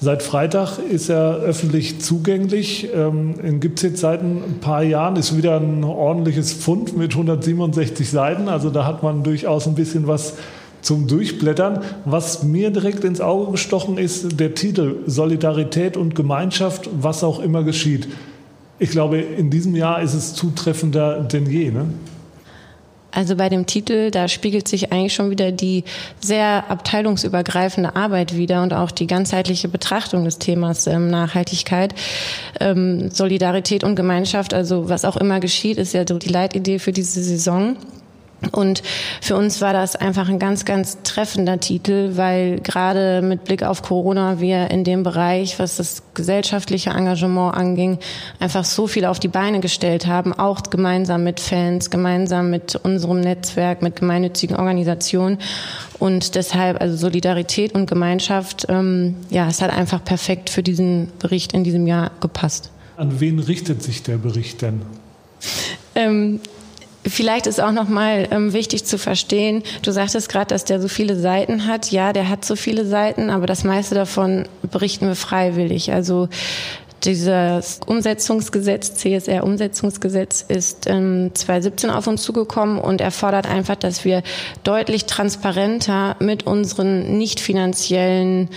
Seit 0.00 0.22
Freitag 0.22 0.78
ist 0.78 1.08
er 1.08 1.38
öffentlich 1.38 2.00
zugänglich. 2.00 2.88
Ähm, 2.94 3.58
Gibt 3.58 3.80
es 3.80 3.82
jetzt 3.82 4.00
seit 4.00 4.22
ein 4.22 4.58
paar 4.60 4.84
Jahren, 4.84 5.16
ist 5.16 5.36
wieder 5.36 5.58
ein 5.58 5.82
ordentliches 5.82 6.52
Fund 6.52 6.96
mit 6.96 7.14
167 7.14 8.08
Seiten. 8.08 8.48
Also 8.48 8.70
da 8.70 8.84
hat 8.84 9.02
man 9.02 9.24
durchaus 9.24 9.66
ein 9.66 9.74
bisschen 9.74 10.06
was 10.06 10.34
zum 10.82 11.06
Durchblättern. 11.06 11.80
Was 12.04 12.42
mir 12.42 12.70
direkt 12.70 13.04
ins 13.04 13.20
Auge 13.20 13.52
gestochen 13.52 13.98
ist, 13.98 14.38
der 14.40 14.54
Titel 14.54 14.96
Solidarität 15.06 15.96
und 15.96 16.14
Gemeinschaft, 16.14 16.88
was 16.92 17.24
auch 17.24 17.40
immer 17.40 17.62
geschieht. 17.62 18.08
Ich 18.78 18.90
glaube, 18.90 19.18
in 19.18 19.50
diesem 19.50 19.74
Jahr 19.74 20.02
ist 20.02 20.14
es 20.14 20.34
zutreffender 20.34 21.20
denn 21.20 21.46
je. 21.46 21.70
Ne? 21.70 21.86
Also 23.10 23.36
bei 23.36 23.48
dem 23.48 23.66
Titel, 23.66 24.10
da 24.10 24.28
spiegelt 24.28 24.68
sich 24.68 24.92
eigentlich 24.92 25.14
schon 25.14 25.30
wieder 25.30 25.50
die 25.50 25.84
sehr 26.20 26.70
abteilungsübergreifende 26.70 27.96
Arbeit 27.96 28.36
wieder 28.36 28.62
und 28.62 28.74
auch 28.74 28.90
die 28.90 29.06
ganzheitliche 29.06 29.68
Betrachtung 29.68 30.24
des 30.24 30.38
Themas 30.38 30.86
ähm, 30.86 31.08
Nachhaltigkeit, 31.08 31.94
ähm, 32.60 33.10
Solidarität 33.10 33.82
und 33.82 33.96
Gemeinschaft. 33.96 34.52
Also 34.52 34.88
was 34.88 35.04
auch 35.04 35.16
immer 35.16 35.40
geschieht, 35.40 35.78
ist 35.78 35.94
ja 35.94 36.04
so 36.06 36.18
die 36.18 36.28
Leitidee 36.28 36.78
für 36.78 36.92
diese 36.92 37.22
Saison. 37.22 37.76
Und 38.52 38.82
für 39.20 39.34
uns 39.34 39.60
war 39.60 39.72
das 39.72 39.96
einfach 39.96 40.28
ein 40.28 40.38
ganz, 40.38 40.64
ganz 40.64 40.98
treffender 41.02 41.58
Titel, 41.58 42.12
weil 42.14 42.60
gerade 42.60 43.20
mit 43.20 43.44
Blick 43.44 43.64
auf 43.64 43.82
Corona 43.82 44.38
wir 44.38 44.70
in 44.70 44.84
dem 44.84 45.02
Bereich, 45.02 45.58
was 45.58 45.76
das 45.76 46.02
gesellschaftliche 46.14 46.90
Engagement 46.90 47.56
anging, 47.56 47.98
einfach 48.38 48.64
so 48.64 48.86
viel 48.86 49.06
auf 49.06 49.18
die 49.18 49.28
Beine 49.28 49.58
gestellt 49.58 50.06
haben, 50.06 50.32
auch 50.32 50.62
gemeinsam 50.70 51.24
mit 51.24 51.40
Fans, 51.40 51.90
gemeinsam 51.90 52.50
mit 52.50 52.76
unserem 52.76 53.20
Netzwerk, 53.20 53.82
mit 53.82 53.96
gemeinnützigen 53.96 54.56
Organisationen. 54.56 55.38
Und 55.98 56.36
deshalb, 56.36 56.80
also 56.80 56.96
Solidarität 56.96 57.74
und 57.74 57.86
Gemeinschaft, 57.86 58.66
ähm, 58.68 59.16
ja, 59.30 59.48
es 59.48 59.60
hat 59.60 59.70
einfach 59.70 60.04
perfekt 60.04 60.48
für 60.48 60.62
diesen 60.62 61.08
Bericht 61.18 61.54
in 61.54 61.64
diesem 61.64 61.88
Jahr 61.88 62.12
gepasst. 62.20 62.70
An 62.96 63.18
wen 63.18 63.40
richtet 63.40 63.82
sich 63.82 64.04
der 64.04 64.16
Bericht 64.16 64.62
denn? 64.62 64.82
Ähm, 65.94 66.40
Vielleicht 67.08 67.46
ist 67.46 67.60
auch 67.60 67.72
noch 67.72 67.88
mal 67.88 68.28
ähm, 68.30 68.52
wichtig 68.52 68.84
zu 68.84 68.98
verstehen, 68.98 69.62
du 69.82 69.90
sagtest 69.90 70.28
gerade, 70.28 70.48
dass 70.48 70.64
der 70.64 70.80
so 70.80 70.88
viele 70.88 71.16
Seiten 71.16 71.66
hat. 71.66 71.90
Ja, 71.90 72.12
der 72.12 72.28
hat 72.28 72.44
so 72.44 72.56
viele 72.56 72.84
Seiten, 72.86 73.30
aber 73.30 73.46
das 73.46 73.64
meiste 73.64 73.94
davon 73.94 74.46
berichten 74.62 75.06
wir 75.06 75.14
freiwillig. 75.14 75.92
Also 75.92 76.28
dieses 77.04 77.80
Umsetzungsgesetz, 77.86 78.94
CSR-Umsetzungsgesetz, 78.94 80.44
ist 80.46 80.86
in 80.86 81.30
2017 81.34 81.90
auf 81.90 82.06
uns 82.06 82.22
zugekommen 82.22 82.78
und 82.78 83.00
erfordert 83.00 83.46
einfach, 83.46 83.76
dass 83.76 84.04
wir 84.04 84.22
deutlich 84.64 85.06
transparenter 85.06 86.16
mit 86.18 86.46
unseren 86.46 87.16
nicht 87.18 87.40
finanziellen 87.40 88.48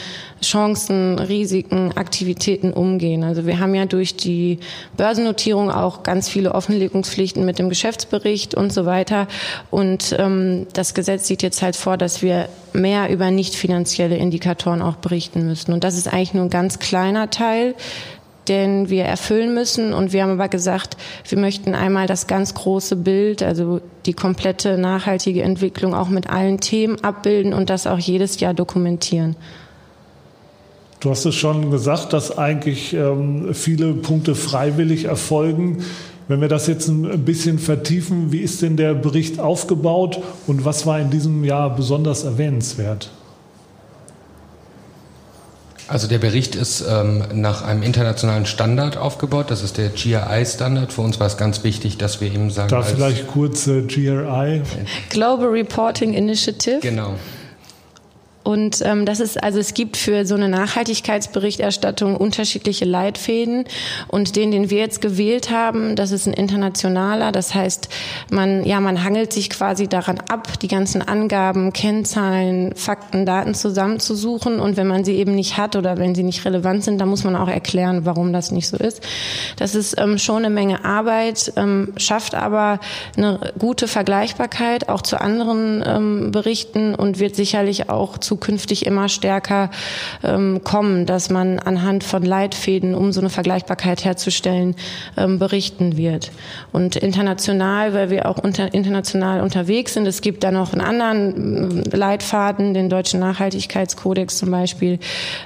Chancen, 0.42 1.20
Risiken, 1.20 1.92
Aktivitäten 1.96 2.74
umgehen. 2.74 3.24
Also 3.24 3.46
wir 3.46 3.60
haben 3.60 3.76
ja 3.76 3.86
durch 3.86 4.16
die 4.16 4.60
Börsennotierung 4.98 5.70
auch 5.70 6.04
ganz 6.04 6.28
viele 6.28 6.54
Offenlegungspflichten 6.54 7.46
mit 7.46 7.60
dem 7.60 7.70
Geschäftsbericht 7.70 8.56
und 8.56 8.74
so 8.74 8.86
weiter. 8.86 9.28
Und 9.70 10.16
ähm, 10.18 10.68
das 10.74 10.94
Gesetz 10.94 11.28
sieht 11.28 11.44
jetzt 11.44 11.62
halt 11.62 11.76
vor, 11.76 11.98
dass 11.98 12.22
wir 12.22 12.50
mehr 12.74 13.10
über 13.10 13.30
nicht 13.30 13.56
finanzielle 13.56 14.18
Indikatoren 14.18 14.82
auch 14.82 14.96
berichten 14.96 15.46
müssen. 15.46 15.74
Und 15.74 15.84
das 15.84 15.98
ist 15.98 16.08
eigentlich 16.08 16.34
nur 16.34 16.46
ein 16.46 16.50
ganz 16.50 16.80
kleiner 16.80 17.30
Teil 17.30 17.76
den 18.52 18.90
wir 18.90 19.06
erfüllen 19.06 19.54
müssen. 19.54 19.94
Und 19.94 20.12
wir 20.12 20.24
haben 20.24 20.32
aber 20.32 20.50
gesagt, 20.50 20.98
wir 21.28 21.40
möchten 21.40 21.74
einmal 21.74 22.06
das 22.06 22.28
ganz 22.28 22.54
große 22.54 22.98
Bild, 22.98 23.42
also 23.42 23.80
die 24.06 24.12
komplette 24.12 24.78
nachhaltige 24.78 25.42
Entwicklung 25.42 25.94
auch 25.94 26.10
mit 26.10 26.30
allen 26.30 26.60
Themen 26.60 27.02
abbilden 27.02 27.54
und 27.54 27.70
das 27.70 27.88
auch 27.88 27.98
jedes 27.98 28.42
Jahr 28.42 28.54
dokumentieren. 28.54 29.38
Du 31.00 31.10
hast 31.10 31.26
es 31.26 31.34
schon 31.34 31.72
gesagt, 31.72 32.12
dass 32.12 32.38
eigentlich 32.38 32.94
ähm, 32.94 33.54
viele 33.54 33.94
Punkte 33.94 34.36
freiwillig 34.36 35.06
erfolgen. 35.06 35.78
Wenn 36.28 36.42
wir 36.42 36.50
das 36.50 36.68
jetzt 36.68 36.90
ein 36.90 37.24
bisschen 37.24 37.58
vertiefen, 37.58 38.34
wie 38.34 38.40
ist 38.40 38.62
denn 38.62 38.76
der 38.76 38.94
Bericht 38.94 39.40
aufgebaut 39.40 40.22
und 40.46 40.66
was 40.66 40.86
war 40.86 41.00
in 41.00 41.10
diesem 41.10 41.46
Jahr 41.46 41.74
besonders 41.74 42.26
erwähnenswert? 42.26 43.12
Also 45.92 46.08
der 46.08 46.20
Bericht 46.20 46.56
ist 46.56 46.86
ähm, 46.90 47.22
nach 47.34 47.64
einem 47.64 47.84
internationalen 47.84 48.46
Standard 48.46 48.96
aufgebaut. 48.96 49.52
Das 49.52 49.62
ist 49.62 49.78
der 49.78 49.90
GRI-Standard. 49.90 50.94
Für 50.94 51.02
uns 51.02 51.20
war 51.20 51.28
es 51.28 51.36
ganz 51.36 51.66
wichtig, 51.66 51.98
dass 51.98 52.22
wir 52.22 52.32
eben 52.32 52.50
sagen. 52.50 52.70
Da 52.70 52.82
vielleicht 52.82 53.28
kurz 53.28 53.68
äh, 53.68 53.82
GRI. 53.82 54.62
Global 55.10 55.48
Reporting 55.48 56.14
Initiative. 56.14 56.80
Genau. 56.82 57.16
Und 58.44 58.82
ähm, 58.84 59.06
das 59.06 59.20
ist, 59.20 59.42
also 59.42 59.60
es 59.60 59.74
gibt 59.74 59.98
für 59.98 60.26
so 60.26 60.36
eine 60.36 60.50
Nachhaltigkeitsberichterstattung 60.50 62.16
unterschiedliche 62.16 62.86
Leitfäden. 62.86 63.66
Und 64.08 64.36
den, 64.36 64.52
den 64.52 64.70
wir 64.70 64.80
jetzt 64.80 65.02
gewählt 65.02 65.52
haben, 65.52 65.96
das 65.96 66.12
ist 66.12 66.28
ein 66.28 66.34
internationaler. 66.34 67.32
Das 67.32 67.54
heißt, 67.54 67.90
man, 68.32 68.64
ja, 68.66 68.80
man 68.80 69.04
hangelt 69.04 69.34
sich 69.34 69.50
quasi 69.50 69.88
daran 69.88 70.20
ab, 70.30 70.60
die 70.60 70.68
ganzen 70.68 71.02
Angaben, 71.02 71.74
Kennzahlen, 71.74 72.74
Fakten, 72.76 73.26
Daten 73.26 73.54
zusammenzusuchen. 73.54 74.60
Und 74.60 74.78
wenn 74.78 74.88
man 74.88 75.04
sie 75.04 75.16
eben 75.16 75.36
nicht 75.36 75.58
hat 75.58 75.76
oder 75.76 75.98
wenn 75.98 76.16
sie 76.16 76.24
nicht 76.24 76.44
relevant 76.46 76.84
sind, 76.84 77.00
dann 77.00 77.10
muss 77.10 77.24
man 77.24 77.36
auch 77.36 77.50
erklären, 77.50 78.06
warum 78.06 78.34
das 78.34 78.52
nicht 78.52 78.68
so 78.68 78.78
ist. 78.78 79.02
Das 79.58 79.76
ist 79.76 80.00
ähm, 80.00 80.18
schon 80.18 80.38
eine 80.38 80.50
Menge 80.50 80.84
Arbeit, 80.84 81.54
ähm, 81.56 81.94
schafft 81.98 82.36
aber 82.36 82.80
eine 83.16 83.54
gute 83.60 83.88
Vergleichbarkeit 83.88 84.90
auch 84.90 85.02
zu 85.02 85.20
anderen 85.20 85.84
ähm, 85.86 86.32
Berichten 86.32 86.96
und 86.96 87.20
wird 87.20 87.36
sicherlich 87.36 87.90
auch 87.90 88.18
zu 88.18 88.31
zukünftig 88.32 88.86
immer 88.86 89.10
stärker 89.10 89.70
ähm, 90.24 90.62
kommen, 90.64 91.06
dass 91.06 91.30
man 91.30 91.60
anhand 91.60 92.06
von 92.06 92.24
Leitfäden, 92.24 92.96
um 92.96 93.12
so 93.12 93.20
eine 93.20 93.30
Vergleichbarkeit 93.30 94.06
herzustellen, 94.06 94.76
ähm, 95.18 95.38
berichten 95.38 95.98
wird. 95.98 96.32
Und 96.72 96.96
international, 96.96 97.94
weil 97.94 98.10
wir 98.10 98.30
auch 98.30 98.38
unter, 98.38 98.74
international 98.74 99.42
unterwegs 99.42 99.96
sind, 99.96 100.08
es 100.08 100.22
gibt 100.22 100.46
da 100.46 100.52
noch 100.52 100.72
einen 100.72 100.80
anderen 100.80 101.86
äh, 101.92 101.98
Leitfaden, 101.98 102.74
den 102.74 102.88
deutschen 102.88 103.20
Nachhaltigkeitskodex 103.20 104.38
zum 104.38 104.50
Beispiel. 104.50 105.00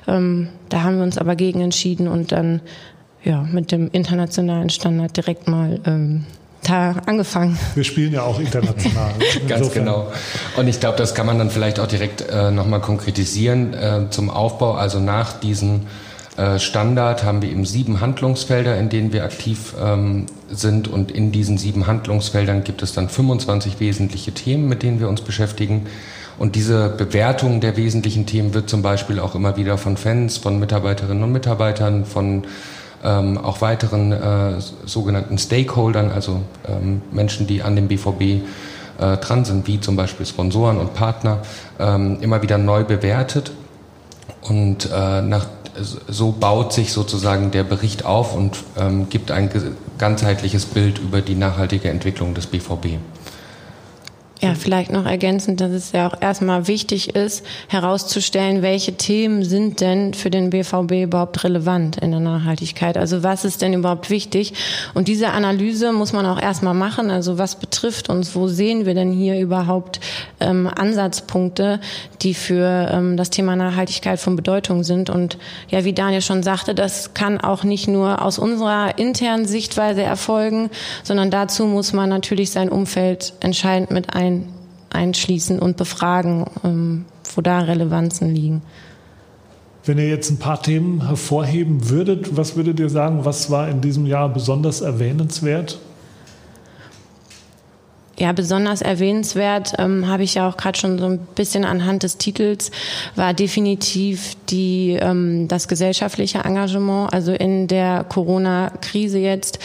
Ähm, 0.08 0.50
da 0.70 0.84
haben 0.84 0.98
wir 0.98 1.04
uns 1.04 1.18
aber 1.18 1.36
gegen 1.36 1.62
entschieden 1.62 2.08
und 2.08 2.32
dann 2.32 2.62
ja, 3.24 3.42
mit 3.52 3.72
dem 3.72 3.90
internationalen 3.94 4.70
Standard 4.70 5.18
direkt 5.18 5.48
mal 5.48 5.80
ähm, 5.88 6.26
da 6.68 6.96
angefangen. 7.06 7.58
Wir 7.76 7.84
spielen 7.84 8.14
ja 8.14 8.24
auch 8.24 8.40
international. 8.40 9.12
Ganz 9.48 9.72
genau. 9.72 10.12
Und 10.58 10.68
ich 10.68 10.80
glaube, 10.80 10.98
das 10.98 11.16
kann 11.16 11.26
man 11.26 11.38
dann 11.38 11.50
vielleicht 11.50 11.80
auch 11.80 11.88
direkt 11.88 12.22
äh, 12.22 12.52
nochmal 12.52 12.82
konkretisieren 12.82 13.74
äh, 13.74 14.10
zum 14.10 14.30
Aufbau. 14.30 14.74
Also 14.74 15.00
nach 15.00 15.40
diesem 15.40 15.82
äh, 16.38 16.60
Standard 16.60 17.24
haben 17.24 17.42
wir 17.42 17.50
eben 17.50 17.66
sieben 17.66 18.02
Handlungsfelder, 18.02 18.78
in 18.78 18.90
denen 18.90 19.14
wir 19.14 19.24
aktiv 19.24 19.74
ähm, 19.82 20.26
sind. 20.50 20.88
Und 20.88 21.12
in 21.12 21.32
diesen 21.32 21.58
sieben 21.58 21.88
Handlungsfeldern 21.88 22.64
gibt 22.64 22.84
es 22.84 22.94
dann 22.94 23.10
25 23.10 23.80
wesentliche 23.80 24.34
Themen, 24.34 24.68
mit 24.68 24.84
denen 24.84 25.00
wir 25.00 25.08
uns 25.08 25.22
beschäftigen. 25.22 25.88
Und 26.38 26.56
diese 26.56 26.90
Bewertung 26.90 27.62
der 27.62 27.78
wesentlichen 27.78 28.26
Themen 28.26 28.54
wird 28.54 28.70
zum 28.70 28.82
Beispiel 28.82 29.20
auch 29.20 29.36
immer 29.36 29.56
wieder 29.56 29.78
von 29.78 29.96
Fans, 29.96 30.38
von 30.38 30.60
Mitarbeiterinnen 30.60 31.24
und 31.24 31.32
Mitarbeitern, 31.32 32.06
von 32.06 32.44
ähm, 33.06 33.38
auch 33.38 33.62
weiteren 33.62 34.12
äh, 34.12 34.60
sogenannten 34.86 35.38
Stakeholdern, 35.38 36.12
also 36.12 36.42
ähm, 36.68 37.02
Menschen, 37.12 37.48
die 37.48 37.62
an 37.62 37.76
dem 37.76 37.88
BVB 37.88 38.22
äh, 38.98 39.18
dran 39.18 39.46
sind, 39.46 39.68
wie 39.68 39.80
zum 39.80 39.96
Beispiel 39.96 40.26
Sponsoren 40.26 40.78
und 40.78 40.94
Partner, 40.94 41.40
ähm, 41.80 42.18
immer 42.22 42.42
wieder 42.42 42.58
neu 42.58 42.84
bewertet. 42.84 43.52
Und 44.42 44.90
äh, 44.92 45.22
nach, 45.22 45.48
so 46.08 46.32
baut 46.32 46.74
sich 46.74 46.92
sozusagen 46.94 47.52
der 47.52 47.64
Bericht 47.64 48.06
auf 48.06 48.36
und 48.36 48.58
ähm, 48.78 49.10
gibt 49.10 49.32
ein 49.32 49.50
ganzheitliches 49.98 50.66
Bild 50.66 51.00
über 51.00 51.22
die 51.22 51.36
nachhaltige 51.36 51.90
Entwicklung 51.90 52.34
des 52.34 52.48
BVB. 52.48 52.98
Ja, 54.46 54.54
vielleicht 54.54 54.92
noch 54.92 55.08
ergänzend, 55.08 55.60
dass 55.60 55.72
es 55.72 55.92
ja 55.92 56.08
auch 56.08 56.22
erstmal 56.22 56.68
wichtig 56.68 57.16
ist, 57.16 57.44
herauszustellen, 57.68 58.62
welche 58.62 58.94
Themen 58.94 59.44
sind 59.44 59.82
denn 59.82 60.14
für 60.14 60.30
den 60.30 60.52
BVB 60.52 61.04
überhaupt 61.06 61.44
relevant 61.44 61.98
in 61.98 62.12
der 62.12 62.20
Nachhaltigkeit? 62.20 62.96
Also 62.96 63.24
was 63.24 63.44
ist 63.44 63.64
denn 63.64 63.74
überhaupt 63.74 64.12
wichtig? 64.12 64.54
Und 64.94 65.08
diese 65.08 65.30
Analyse 65.30 65.92
muss 65.94 66.14
man 66.14 66.28
auch 66.28 66.40
erstmal 66.40 66.76
machen. 66.76 67.10
Also 67.10 67.40
was 67.40 67.56
betrifft 67.56 68.08
uns? 68.08 68.36
Wo 68.36 68.48
sehen 68.48 68.86
wir 68.86 68.94
denn 68.94 69.12
hier 69.12 69.40
überhaupt 69.40 70.00
ähm, 70.40 70.68
Ansatzpunkte, 70.68 71.80
die 72.22 72.36
für 72.36 72.92
ähm, 72.92 73.18
das 73.18 73.32
Thema 73.32 73.56
Nachhaltigkeit 73.56 74.20
von 74.20 74.36
Bedeutung 74.36 74.84
sind? 74.84 75.10
Und 75.10 75.40
ja, 75.70 75.86
wie 75.86 75.94
Daniel 75.94 76.22
schon 76.22 76.44
sagte, 76.44 76.76
das 76.76 77.16
kann 77.16 77.42
auch 77.42 77.64
nicht 77.64 77.88
nur 77.88 78.22
aus 78.22 78.38
unserer 78.38 79.00
internen 79.00 79.48
Sichtweise 79.48 80.04
erfolgen, 80.04 80.70
sondern 81.02 81.32
dazu 81.32 81.66
muss 81.66 81.94
man 81.94 82.10
natürlich 82.10 82.52
sein 82.52 82.70
Umfeld 82.70 83.34
entscheidend 83.40 83.90
mit 83.90 84.14
ein 84.14 84.35
einschließen 84.96 85.60
und 85.60 85.78
befragen, 85.78 86.46
ähm, 86.64 87.06
wo 87.36 87.42
da 87.42 87.60
Relevanzen 87.60 88.34
liegen. 88.34 88.62
Wenn 89.86 90.00
ihr 90.00 90.10
jetzt 90.10 90.32
ein 90.32 90.40
paar 90.40 90.62
Themen 90.62 91.06
hervorheben 91.08 91.90
würdet, 91.90 92.36
was 92.36 92.56
würdet 92.56 92.80
ihr 92.80 92.90
sagen, 92.90 93.24
was 93.24 93.52
war 93.52 93.70
in 93.70 93.82
diesem 93.82 94.08
Jahr 94.08 94.30
besonders 94.30 94.82
erwähnenswert? 94.82 95.80
Ja, 98.18 98.32
besonders 98.32 98.82
erwähnenswert 98.82 99.74
ähm, 99.78 100.08
habe 100.08 100.24
ich 100.24 100.36
ja 100.36 100.48
auch 100.48 100.56
gerade 100.56 100.78
schon 100.78 100.98
so 101.00 101.06
ein 101.06 101.20
bisschen 101.36 101.66
anhand 101.66 102.04
des 102.04 102.18
Titels 102.18 102.72
war 103.16 103.34
definitiv 103.34 104.38
die 104.50 104.98
ähm, 105.02 105.50
das 105.50 105.68
gesellschaftliche 105.68 106.40
Engagement, 106.40 107.14
also 107.14 107.34
in 107.34 107.68
der 107.68 108.06
Corona-Krise 108.06 109.20
jetzt, 109.20 109.60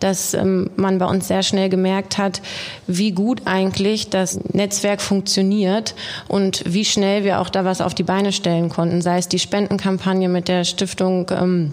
dass 0.00 0.34
ähm, 0.34 0.68
man 0.76 0.98
bei 0.98 1.06
uns 1.06 1.28
sehr 1.28 1.42
schnell 1.42 1.70
gemerkt 1.70 2.18
hat, 2.18 2.42
wie 2.86 3.12
gut 3.12 3.42
eigentlich 3.46 4.10
das 4.10 4.38
Netzwerk 4.52 5.00
funktioniert 5.00 5.94
und 6.28 6.62
wie 6.66 6.84
schnell 6.84 7.24
wir 7.24 7.40
auch 7.40 7.48
da 7.48 7.64
was 7.64 7.80
auf 7.80 7.94
die 7.94 8.02
Beine 8.02 8.32
stellen 8.32 8.68
konnten, 8.68 9.00
sei 9.00 9.16
es 9.16 9.28
die 9.28 9.38
Spendenkampagne 9.38 10.28
mit 10.28 10.48
der 10.48 10.64
Stiftung 10.64 11.30
ähm, 11.30 11.72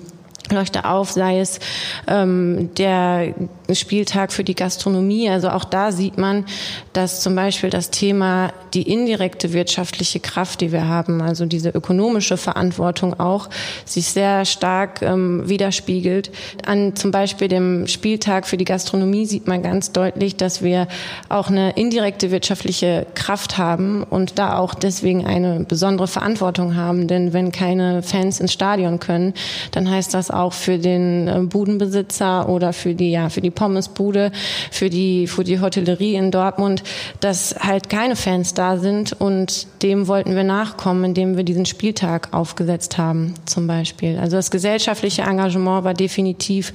Leuchte 0.49 0.85
auf, 0.85 1.11
sei 1.11 1.39
es 1.39 1.59
ähm, 2.07 2.73
der 2.75 3.33
Spieltag 3.75 4.31
für 4.31 4.43
die 4.43 4.55
Gastronomie. 4.55 5.29
Also 5.29 5.49
auch 5.49 5.63
da 5.63 5.91
sieht 5.91 6.17
man, 6.17 6.45
dass 6.93 7.21
zum 7.21 7.35
Beispiel 7.35 7.69
das 7.69 7.89
Thema 7.89 8.53
die 8.73 8.83
indirekte 8.83 9.53
wirtschaftliche 9.53 10.19
Kraft, 10.19 10.61
die 10.61 10.71
wir 10.71 10.87
haben, 10.87 11.21
also 11.21 11.45
diese 11.45 11.69
ökonomische 11.69 12.37
Verantwortung 12.37 13.19
auch, 13.19 13.49
sich 13.85 14.07
sehr 14.07 14.45
stark 14.45 15.01
ähm, 15.01 15.47
widerspiegelt. 15.47 16.31
An 16.65 16.95
zum 16.95 17.11
Beispiel 17.11 17.47
dem 17.47 17.87
Spieltag 17.87 18.47
für 18.47 18.57
die 18.57 18.65
Gastronomie 18.65 19.25
sieht 19.25 19.47
man 19.47 19.61
ganz 19.61 19.91
deutlich, 19.91 20.35
dass 20.35 20.61
wir 20.61 20.87
auch 21.29 21.49
eine 21.49 21.71
indirekte 21.71 22.31
wirtschaftliche 22.31 23.05
Kraft 23.15 23.57
haben 23.57 24.03
und 24.03 24.39
da 24.39 24.57
auch 24.57 24.73
deswegen 24.73 25.25
eine 25.25 25.65
besondere 25.65 26.07
Verantwortung 26.07 26.75
haben. 26.75 27.07
Denn 27.07 27.33
wenn 27.33 27.51
keine 27.51 28.03
Fans 28.03 28.39
ins 28.39 28.53
Stadion 28.53 28.99
können, 28.99 29.33
dann 29.71 29.89
heißt 29.89 30.13
das 30.13 30.31
auch 30.31 30.53
für 30.53 30.77
den 30.77 31.27
äh, 31.27 31.39
Budenbesitzer 31.41 32.49
oder 32.49 32.73
für 32.73 32.95
die, 32.95 33.11
ja, 33.11 33.29
für 33.29 33.41
die 33.41 33.49
Pommesbude, 33.61 34.31
für 34.71 34.89
die, 34.89 35.27
für 35.27 35.43
die 35.43 35.61
Hotellerie 35.61 36.15
in 36.15 36.31
Dortmund, 36.31 36.81
dass 37.19 37.55
halt 37.59 37.89
keine 37.89 38.15
Fans 38.15 38.55
da 38.55 38.77
sind 38.77 39.13
und 39.13 39.67
dem 39.83 40.07
wollten 40.07 40.35
wir 40.35 40.43
nachkommen, 40.43 41.03
indem 41.03 41.37
wir 41.37 41.43
diesen 41.43 41.67
Spieltag 41.67 42.29
aufgesetzt 42.31 42.97
haben, 42.97 43.35
zum 43.45 43.67
Beispiel. 43.67 44.17
Also 44.17 44.35
das 44.35 44.49
gesellschaftliche 44.49 45.21
Engagement 45.21 45.83
war 45.83 45.93
definitiv 45.93 46.73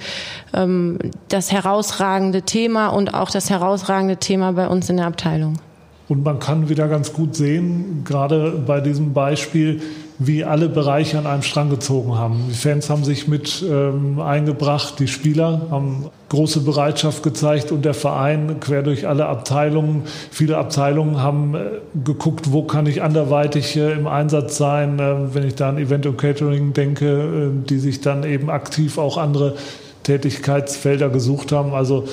ähm, 0.54 1.00
das 1.26 1.50
herausragende 1.50 2.42
Thema 2.42 2.86
und 2.88 3.14
auch 3.14 3.30
das 3.30 3.50
herausragende 3.50 4.18
Thema 4.18 4.52
bei 4.52 4.68
uns 4.68 4.88
in 4.88 4.98
der 4.98 5.06
Abteilung. 5.06 5.58
Und 6.06 6.22
man 6.22 6.38
kann 6.38 6.68
wieder 6.68 6.86
ganz 6.86 7.12
gut 7.12 7.34
sehen, 7.34 8.02
gerade 8.04 8.62
bei 8.64 8.80
diesem 8.80 9.12
Beispiel, 9.12 9.82
wie 10.18 10.44
alle 10.44 10.68
Bereiche 10.68 11.18
an 11.18 11.26
einem 11.26 11.42
Strang 11.42 11.68
gezogen 11.68 12.16
haben. 12.16 12.46
Die 12.48 12.54
Fans 12.54 12.88
haben 12.88 13.04
sich 13.04 13.28
mit 13.28 13.64
ähm, 13.68 14.20
eingebracht, 14.20 14.98
die 14.98 15.08
Spieler 15.08 15.62
haben 15.70 16.06
große 16.28 16.60
Bereitschaft 16.60 17.22
gezeigt 17.22 17.70
und 17.70 17.84
der 17.84 17.94
Verein 17.94 18.58
quer 18.60 18.82
durch 18.82 19.06
alle 19.06 19.26
Abteilungen. 19.26 20.02
Viele 20.30 20.56
Abteilungen 20.56 21.20
haben 21.22 21.54
äh, 21.54 21.58
geguckt, 22.04 22.52
wo 22.52 22.62
kann 22.62 22.86
ich 22.86 23.02
anderweitig 23.02 23.76
äh, 23.76 23.92
im 23.92 24.06
Einsatz 24.06 24.56
sein, 24.56 24.98
äh, 24.98 25.34
wenn 25.34 25.46
ich 25.46 25.54
da 25.54 25.68
an 25.68 25.78
Event 25.78 26.06
und 26.06 26.16
Catering 26.16 26.72
denke, 26.72 27.06
äh, 27.06 27.66
die 27.68 27.78
sich 27.78 28.00
dann 28.00 28.24
eben 28.24 28.48
aktiv 28.48 28.98
auch 28.98 29.18
andere 29.18 29.54
Tätigkeitsfelder 30.02 31.10
gesucht 31.10 31.52
haben. 31.52 31.74
Also 31.74 32.04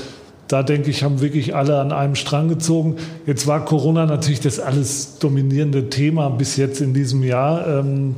da 0.53 0.61
denke 0.61 0.91
ich, 0.91 1.01
haben 1.01 1.19
wirklich 1.19 1.55
alle 1.55 1.79
an 1.79 1.91
einem 1.91 2.13
Strang 2.13 2.47
gezogen. 2.47 2.97
Jetzt 3.25 3.47
war 3.47 3.65
Corona 3.65 4.05
natürlich 4.05 4.39
das 4.39 4.59
alles 4.59 5.17
dominierende 5.17 5.89
Thema 5.89 6.29
bis 6.29 6.57
jetzt 6.57 6.79
in 6.79 6.93
diesem 6.93 7.23
Jahr. 7.23 7.67
Ähm, 7.67 8.15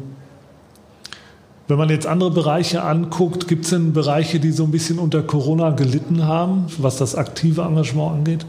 Wenn 1.70 1.78
man 1.78 1.90
jetzt 1.90 2.06
andere 2.06 2.32
Bereiche 2.32 2.84
anguckt, 2.84 3.48
gibt 3.48 3.64
es 3.64 3.70
denn 3.70 3.94
Bereiche, 3.94 4.42
die 4.42 4.52
so 4.52 4.66
ein 4.66 4.72
bisschen 4.72 5.00
unter 5.00 5.24
Corona 5.24 5.70
gelitten 5.70 6.28
haben, 6.28 6.66
was 6.78 6.98
das 6.98 7.16
aktive 7.16 7.62
Engagement 7.62 8.12
angeht? 8.12 8.46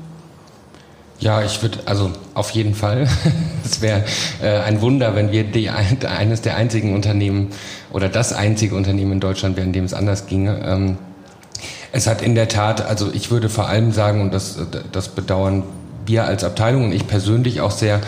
Ja, 1.21 1.45
ich 1.45 1.63
würde, 1.63 1.79
also 1.87 2.11
auf 2.35 2.51
jeden 2.51 2.75
Fall. 2.75 3.07
es 3.65 3.83
wäre 3.83 4.03
äh, 4.43 4.59
ein 4.59 4.81
Wunder, 4.81 5.15
wenn 5.15 5.31
wir 5.31 5.45
die, 5.45 5.71
eines 5.71 6.43
der 6.43 6.57
einzigen 6.57 6.93
Unternehmen 6.93 7.51
oder 7.93 8.09
das 8.09 8.33
einzige 8.33 8.75
Unternehmen 8.75 9.13
in 9.13 9.21
Deutschland 9.21 9.57
wären, 9.57 9.69
in 9.69 9.73
dem 9.75 9.85
es 9.85 9.95
anders 9.95 10.27
ginge. 10.27 10.61
Ähm, 10.67 10.99
es 11.97 12.07
hat 12.07 12.21
in 12.21 12.35
der 12.35 12.49
Tat, 12.49 12.87
also 12.87 13.11
ich 13.13 13.31
würde 13.31 13.49
vor 13.49 13.69
allem 13.69 13.91
sagen, 13.91 14.21
und 14.21 14.35
das, 14.35 14.59
das 14.93 15.09
bedauern 15.09 15.63
wir 16.05 16.25
als 16.25 16.45
Abteilung 16.45 16.85
und 16.85 16.93
ich 16.93 17.07
persönlich 17.07 17.63
auch 17.63 17.71
sehr, 17.71 18.01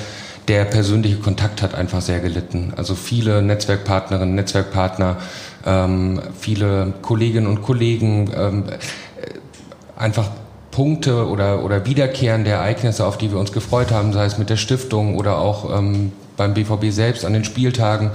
der 0.46 0.66
persönliche 0.66 1.16
Kontakt 1.16 1.62
hat 1.62 1.74
einfach 1.74 2.02
sehr 2.02 2.20
gelitten. 2.20 2.74
Also 2.76 2.94
viele 2.94 3.40
Netzwerkpartnerinnen, 3.40 4.34
Netzwerkpartner, 4.34 5.16
ähm, 5.64 6.20
viele 6.38 6.92
Kolleginnen 7.00 7.46
und 7.46 7.62
Kollegen, 7.62 8.30
ähm, 8.36 8.64
äh, 8.68 9.98
einfach 9.98 10.30
Punkte 10.70 11.26
oder, 11.26 11.64
oder 11.64 11.86
wiederkehrende 11.86 12.50
Ereignisse, 12.50 13.06
auf 13.06 13.16
die 13.16 13.32
wir 13.32 13.38
uns 13.38 13.52
gefreut 13.52 13.90
haben, 13.90 14.12
sei 14.12 14.26
es 14.26 14.36
mit 14.36 14.50
der 14.50 14.56
Stiftung 14.56 15.16
oder 15.16 15.38
auch 15.38 15.76
ähm, 15.76 16.12
beim 16.36 16.52
BVB 16.52 16.90
selbst 16.90 17.24
an 17.24 17.32
den 17.32 17.44
Spieltagen, 17.44 18.10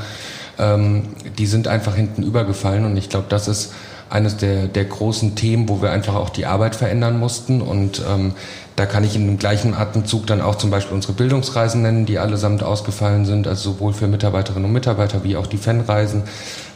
ähm, 0.59 1.09
die 1.37 1.47
sind 1.47 1.67
einfach 1.67 1.95
hinten 1.95 2.21
übergefallen 2.21 2.85
und 2.85 2.95
ich 2.95 3.09
glaube, 3.09 3.25
das 3.27 3.47
ist 3.47 3.73
eines 4.13 4.37
der, 4.37 4.67
der 4.67 4.85
großen 4.85 5.33
Themen, 5.33 5.67
wo 5.67 5.81
wir 5.81 5.89
einfach 5.89 6.13
auch 6.13 6.29
die 6.29 6.45
Arbeit 6.45 6.75
verändern 6.75 7.19
mussten. 7.19 7.63
Und 7.63 8.03
ähm, 8.07 8.33
da 8.75 8.85
kann 8.85 9.03
ich 9.03 9.15
in 9.15 9.25
dem 9.25 9.39
gleichen 9.39 9.73
Atemzug 9.73 10.27
dann 10.27 10.39
auch 10.39 10.53
zum 10.55 10.69
Beispiel 10.69 10.93
unsere 10.93 11.13
Bildungsreisen 11.13 11.81
nennen, 11.81 12.05
die 12.05 12.19
allesamt 12.19 12.61
ausgefallen 12.61 13.25
sind, 13.25 13.47
also 13.47 13.71
sowohl 13.71 13.91
für 13.91 14.07
Mitarbeiterinnen 14.07 14.65
und 14.65 14.71
Mitarbeiter 14.71 15.23
wie 15.23 15.35
auch 15.35 15.47
die 15.47 15.57
Fanreisen, 15.57 16.21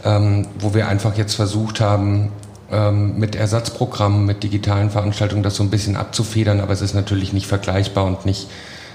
ähm, 0.04 0.48
wo 0.58 0.74
wir 0.74 0.88
einfach 0.88 1.16
jetzt 1.16 1.36
versucht 1.36 1.80
haben, 1.80 2.32
ähm, 2.72 3.20
mit 3.20 3.36
Ersatzprogrammen, 3.36 4.26
mit 4.26 4.42
digitalen 4.42 4.90
Veranstaltungen 4.90 5.44
das 5.44 5.56
so 5.56 5.64
ein 5.64 5.70
bisschen 5.70 5.96
abzufedern, 5.96 6.60
aber 6.60 6.74
es 6.74 6.82
ist 6.82 6.96
natürlich 6.96 7.34
nicht 7.34 7.46
vergleichbar 7.46 8.06
und 8.06 8.26
nicht, 8.26 8.50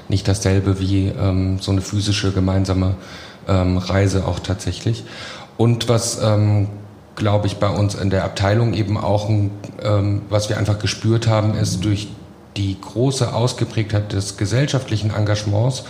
nicht 0.09 0.27
dasselbe 0.27 0.81
wie 0.81 1.07
ähm, 1.07 1.61
so 1.61 1.71
eine 1.71 1.81
physische 1.81 2.33
gemeinsame 2.33 2.97
ähm, 3.47 3.79
Reise 3.79 4.27
auch 4.27 4.41
tatsächlich. 4.41 5.05
Und 5.57 5.89
was, 5.89 6.21
ähm, 6.21 6.67
glaube 7.23 7.47
ich, 7.47 7.59
bei 7.59 7.69
uns 7.69 7.95
in 7.95 8.11
der 8.11 8.25
Abteilung 8.25 8.75
eben 8.75 8.99
auch, 8.99 9.29
ähm, 9.29 10.23
was 10.29 10.49
wir 10.49 10.59
einfach 10.59 10.81
gespürt 10.81 11.29
haben, 11.29 11.55
ist 11.55 11.85
durch 11.85 12.09
die 12.57 12.77
große 12.81 13.33
Ausgeprägtheit 13.33 14.13
des 14.13 14.37
gesellschaftlichen 14.37 15.15
Engagements, 15.15 15.85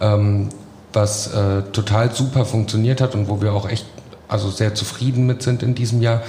ähm, 0.00 0.48
was 0.92 1.32
äh, 1.32 1.62
total 1.72 2.12
super 2.12 2.44
funktioniert 2.44 3.00
hat 3.00 3.14
und 3.14 3.28
wo 3.28 3.40
wir 3.40 3.52
auch 3.52 3.68
echt 3.68 3.86
also 4.26 4.50
sehr 4.50 4.74
zufrieden 4.74 5.24
mit 5.24 5.42
sind 5.42 5.62
in 5.62 5.76
diesem 5.76 6.02
Jahr. 6.02 6.22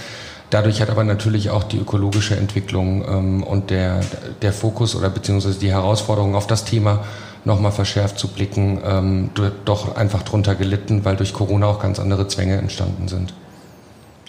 Dadurch 0.51 0.81
hat 0.81 0.91
aber 0.91 1.03
natürlich 1.03 1.49
auch 1.49 1.63
die 1.63 1.79
ökologische 1.79 2.35
Entwicklung 2.35 3.03
ähm, 3.07 3.43
und 3.43 3.71
der, 3.71 4.01
der 4.43 4.53
Fokus 4.53 4.95
oder 4.95 5.09
beziehungsweise 5.09 5.57
die 5.57 5.71
Herausforderung 5.71 6.35
auf 6.35 6.45
das 6.45 6.63
Thema 6.63 7.03
nochmal 7.43 7.71
verschärft 7.71 8.19
zu 8.19 8.27
blicken, 8.27 8.79
ähm, 8.85 9.29
doch 9.65 9.95
einfach 9.95 10.21
drunter 10.21 10.53
gelitten, 10.53 11.05
weil 11.05 11.15
durch 11.15 11.33
Corona 11.33 11.65
auch 11.65 11.79
ganz 11.79 11.99
andere 11.99 12.27
Zwänge 12.27 12.57
entstanden 12.57 13.07
sind. 13.07 13.33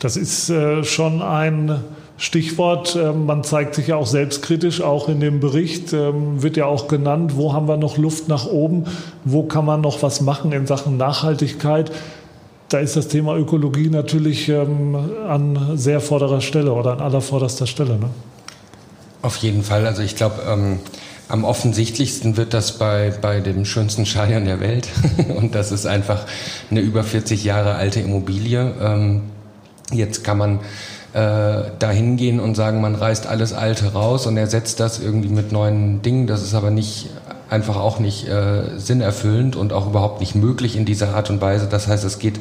Das 0.00 0.16
ist 0.16 0.50
äh, 0.50 0.84
schon 0.84 1.22
ein 1.22 1.80
Stichwort, 2.16 2.96
ähm, 2.96 3.26
man 3.26 3.42
zeigt 3.42 3.74
sich 3.74 3.88
ja 3.88 3.96
auch 3.96 4.06
selbstkritisch, 4.06 4.80
auch 4.82 5.08
in 5.08 5.20
dem 5.20 5.40
Bericht 5.40 5.92
ähm, 5.92 6.42
wird 6.42 6.56
ja 6.56 6.66
auch 6.66 6.86
genannt, 6.86 7.32
wo 7.36 7.52
haben 7.52 7.66
wir 7.66 7.76
noch 7.76 7.96
Luft 7.96 8.28
nach 8.28 8.46
oben, 8.46 8.84
wo 9.24 9.42
kann 9.42 9.64
man 9.64 9.80
noch 9.80 10.02
was 10.02 10.20
machen 10.20 10.52
in 10.52 10.66
Sachen 10.66 10.96
Nachhaltigkeit. 10.96 11.90
Da 12.68 12.78
ist 12.78 12.96
das 12.96 13.08
Thema 13.08 13.36
Ökologie 13.36 13.90
natürlich 13.90 14.48
ähm, 14.48 14.96
an 15.28 15.76
sehr 15.76 16.00
vorderer 16.00 16.40
Stelle 16.40 16.72
oder 16.72 16.92
an 16.92 17.00
allervorderster 17.00 17.66
Stelle. 17.66 17.98
Ne? 17.98 18.10
Auf 19.22 19.36
jeden 19.36 19.62
Fall. 19.62 19.86
Also 19.86 20.02
ich 20.02 20.16
glaube, 20.16 20.36
ähm, 20.48 20.78
am 21.28 21.44
offensichtlichsten 21.44 22.36
wird 22.36 22.54
das 22.54 22.78
bei, 22.78 23.12
bei 23.20 23.40
dem 23.40 23.64
schönsten 23.64 24.06
Stadion 24.06 24.44
der 24.44 24.60
Welt. 24.60 24.88
Und 25.36 25.54
das 25.54 25.72
ist 25.72 25.86
einfach 25.86 26.26
eine 26.70 26.80
über 26.80 27.02
40 27.02 27.42
Jahre 27.42 27.74
alte 27.74 28.00
Immobilie. 28.00 28.74
Ähm, 28.80 29.22
jetzt 29.92 30.24
kann 30.24 30.38
man 30.38 30.60
äh, 31.12 31.70
dahin 31.78 32.16
gehen 32.16 32.40
und 32.40 32.54
sagen, 32.54 32.80
man 32.80 32.94
reißt 32.94 33.26
alles 33.26 33.52
Alte 33.52 33.92
raus 33.92 34.26
und 34.26 34.36
ersetzt 34.36 34.80
das 34.80 34.98
irgendwie 34.98 35.28
mit 35.28 35.52
neuen 35.52 36.02
Dingen. 36.02 36.26
Das 36.26 36.42
ist 36.42 36.54
aber 36.54 36.70
nicht 36.70 37.10
einfach 37.50 37.76
auch 37.76 38.00
nicht 38.00 38.26
äh, 38.26 38.78
sinnerfüllend 38.78 39.54
und 39.54 39.72
auch 39.72 39.86
überhaupt 39.86 40.20
nicht 40.20 40.34
möglich 40.34 40.76
in 40.76 40.84
dieser 40.84 41.14
Art 41.14 41.30
und 41.30 41.40
Weise. 41.40 41.68
Das 41.70 41.86
heißt, 41.86 42.04
es 42.04 42.18
geht 42.18 42.40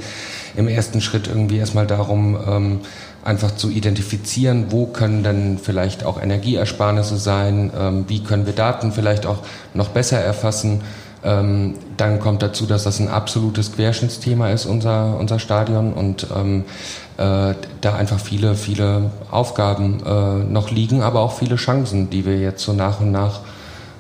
im 0.56 0.68
ersten 0.68 1.02
Schritt 1.02 1.28
irgendwie 1.28 1.58
erstmal 1.58 1.86
darum, 1.86 2.38
ähm, 2.48 2.80
einfach 3.24 3.56
zu 3.56 3.70
identifizieren, 3.70 4.68
wo 4.70 4.88
können 4.88 5.24
denn 5.24 5.60
vielleicht 5.62 6.04
auch 6.04 6.22
Energieersparnisse 6.22 7.18
sein, 7.18 7.72
ähm, 7.78 8.06
wie 8.08 8.24
können 8.24 8.46
wir 8.46 8.54
Daten 8.54 8.92
vielleicht 8.92 9.26
auch 9.26 9.40
noch 9.74 9.90
besser 9.90 10.20
erfassen. 10.20 10.82
Ähm, 11.24 11.76
dann 11.96 12.20
kommt 12.20 12.42
dazu, 12.42 12.66
dass 12.66 12.84
das 12.84 13.00
ein 13.00 13.08
absolutes 13.08 13.72
Querschnittsthema 13.72 14.50
ist, 14.50 14.66
unser, 14.66 15.18
unser 15.18 15.40
Stadion 15.40 15.94
und 15.94 16.28
ähm, 16.36 16.66
äh, 16.66 17.03
da 17.16 17.94
einfach 17.96 18.20
viele, 18.20 18.56
viele 18.56 19.12
Aufgaben 19.30 20.04
äh, 20.04 20.52
noch 20.52 20.72
liegen, 20.72 21.04
aber 21.04 21.20
auch 21.20 21.34
viele 21.38 21.58
Chancen, 21.58 22.10
die 22.10 22.26
wir 22.26 22.40
jetzt 22.40 22.64
so 22.64 22.74
nach 22.74 23.02
und 23.02 23.12
nach 23.12 23.42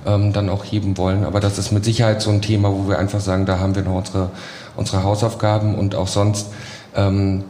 ähm, 0.05 0.33
dann 0.33 0.49
auch 0.49 0.63
heben 0.65 0.97
wollen. 0.97 1.23
Aber 1.23 1.39
das 1.39 1.57
ist 1.57 1.71
mit 1.71 1.85
Sicherheit 1.85 2.21
so 2.21 2.29
ein 2.29 2.41
Thema, 2.41 2.71
wo 2.71 2.87
wir 2.87 2.99
einfach 2.99 3.19
sagen, 3.19 3.45
da 3.45 3.59
haben 3.59 3.75
wir 3.75 3.83
noch 3.83 3.95
unsere, 3.95 4.31
unsere 4.75 5.03
Hausaufgaben 5.03 5.75
und 5.75 5.95
auch 5.95 6.07
sonst. 6.07 6.47
Ähm, 6.95 7.43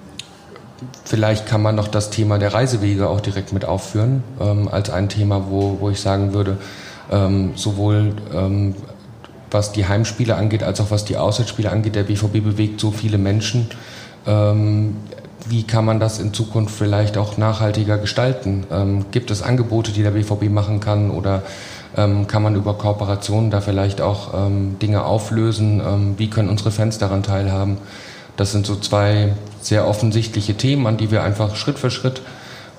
vielleicht 1.05 1.45
kann 1.45 1.61
man 1.61 1.75
noch 1.75 1.87
das 1.87 2.09
Thema 2.09 2.37
der 2.39 2.53
Reisewege 2.53 3.07
auch 3.07 3.21
direkt 3.21 3.53
mit 3.53 3.65
aufführen, 3.65 4.23
ähm, 4.39 4.67
als 4.67 4.89
ein 4.89 5.09
Thema, 5.09 5.45
wo, 5.49 5.77
wo 5.79 5.89
ich 5.89 6.01
sagen 6.01 6.33
würde, 6.33 6.57
ähm, 7.11 7.53
sowohl 7.55 8.13
ähm, 8.33 8.75
was 9.51 9.71
die 9.71 9.87
Heimspiele 9.87 10.35
angeht, 10.35 10.63
als 10.63 10.81
auch 10.81 10.91
was 10.91 11.05
die 11.05 11.17
Auswärtsspiele 11.17 11.69
angeht, 11.69 11.95
der 11.95 12.03
BVB 12.03 12.43
bewegt 12.43 12.79
so 12.79 12.91
viele 12.91 13.17
Menschen. 13.17 13.69
Wie 15.47 15.63
kann 15.63 15.83
man 15.85 15.99
das 15.99 16.19
in 16.19 16.33
Zukunft 16.33 16.75
vielleicht 16.75 17.17
auch 17.17 17.37
nachhaltiger 17.37 17.97
gestalten? 17.97 18.65
Ähm, 18.71 19.05
gibt 19.11 19.29
es 19.29 19.41
Angebote, 19.41 19.91
die 19.91 20.01
der 20.01 20.11
BVB 20.11 20.49
machen 20.49 20.79
kann 20.79 21.11
oder 21.11 21.43
ähm, 21.97 22.27
kann 22.27 22.43
man 22.43 22.55
über 22.55 22.75
Kooperationen 22.75 23.51
da 23.51 23.61
vielleicht 23.61 24.01
auch 24.01 24.33
ähm, 24.33 24.77
Dinge 24.81 25.03
auflösen? 25.03 25.81
Ähm, 25.85 26.13
wie 26.17 26.29
können 26.29 26.49
unsere 26.49 26.71
Fans 26.71 26.97
daran 26.97 27.23
teilhaben? 27.23 27.77
Das 28.37 28.51
sind 28.51 28.65
so 28.65 28.75
zwei 28.75 29.33
sehr 29.61 29.87
offensichtliche 29.87 30.55
Themen, 30.55 30.87
an 30.87 30.97
die 30.97 31.11
wir 31.11 31.23
einfach 31.23 31.55
Schritt 31.55 31.77
für 31.77 31.91
Schritt 31.91 32.21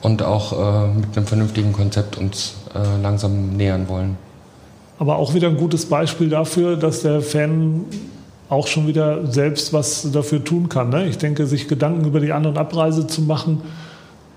und 0.01 0.23
auch 0.23 0.53
äh, 0.53 0.89
mit 0.89 1.17
einem 1.17 1.27
vernünftigen 1.27 1.73
Konzept 1.73 2.19
uns 2.19 2.55
äh, 2.75 3.03
langsam 3.03 3.57
nähern 3.57 3.89
wollen. 3.89 4.17
Aber 4.99 5.17
auch 5.17 5.35
wieder 5.35 5.49
ein 5.49 5.57
gutes 5.57 5.87
Beispiel 5.87 6.29
dafür, 6.29 6.77
dass 6.77 7.03
der 7.03 7.21
Fan 7.21 7.85
auch 8.55 8.67
schon 8.67 8.87
wieder 8.87 9.27
selbst 9.27 9.73
was 9.73 10.11
dafür 10.13 10.43
tun 10.43 10.69
kann. 10.69 10.89
Ne? 10.91 11.07
Ich 11.09 11.19
denke, 11.19 11.47
sich 11.47 11.69
Gedanken 11.69 12.07
über 12.07 12.21
die 12.21 12.33
An- 12.33 12.47
und 12.47 12.57
Abreise 12.57 13.07
zu 13.07 13.23
machen, 13.23 13.63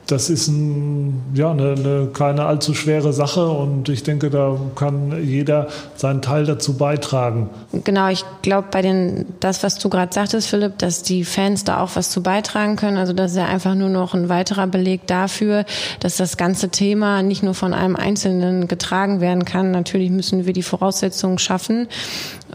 das 0.08 0.30
ist 0.30 0.48
ein, 0.48 1.22
ja, 1.34 1.52
eine, 1.52 1.74
eine, 1.74 2.08
keine 2.14 2.46
allzu 2.46 2.74
schwere 2.74 3.14
Sache 3.14 3.48
und 3.48 3.90
ich 3.90 4.04
denke, 4.04 4.30
da 4.30 4.58
kann 4.76 5.24
jeder 5.24 5.68
seinen 5.96 6.22
Teil 6.22 6.46
dazu 6.46 6.78
beitragen. 6.78 7.50
Genau, 7.84 8.10
ich 8.10 8.24
glaube, 8.42 8.70
bei 8.72 8.82
den, 8.82 9.26
das, 9.40 9.64
was 9.64 9.78
du 9.78 9.90
gerade 9.90 10.14
sagtest, 10.14 10.48
Philipp, 10.48 10.78
dass 10.78 11.04
die 11.04 11.26
Fans 11.26 11.64
da 11.66 11.82
auch 11.82 11.92
was 11.96 12.10
zu 12.10 12.24
beitragen 12.24 12.78
können. 12.78 12.98
Also 12.98 13.14
das 13.14 13.32
ist 13.32 13.38
ja 13.38 13.46
einfach 13.46 13.76
nur 13.76 13.90
noch 13.90 14.14
ein 14.14 14.30
weiterer 14.30 14.68
Beleg 14.68 15.06
dafür, 15.08 15.66
dass 16.00 16.18
das 16.18 16.38
ganze 16.38 16.70
Thema 16.70 17.22
nicht 17.22 17.44
nur 17.44 17.54
von 17.54 17.74
einem 17.74 17.96
Einzelnen 17.96 18.68
getragen 18.68 19.20
werden 19.20 19.46
kann. 19.46 19.72
Natürlich 19.72 20.10
müssen 20.10 20.46
wir 20.46 20.54
die 20.54 20.64
Voraussetzungen 20.64 21.38
schaffen 21.38 21.88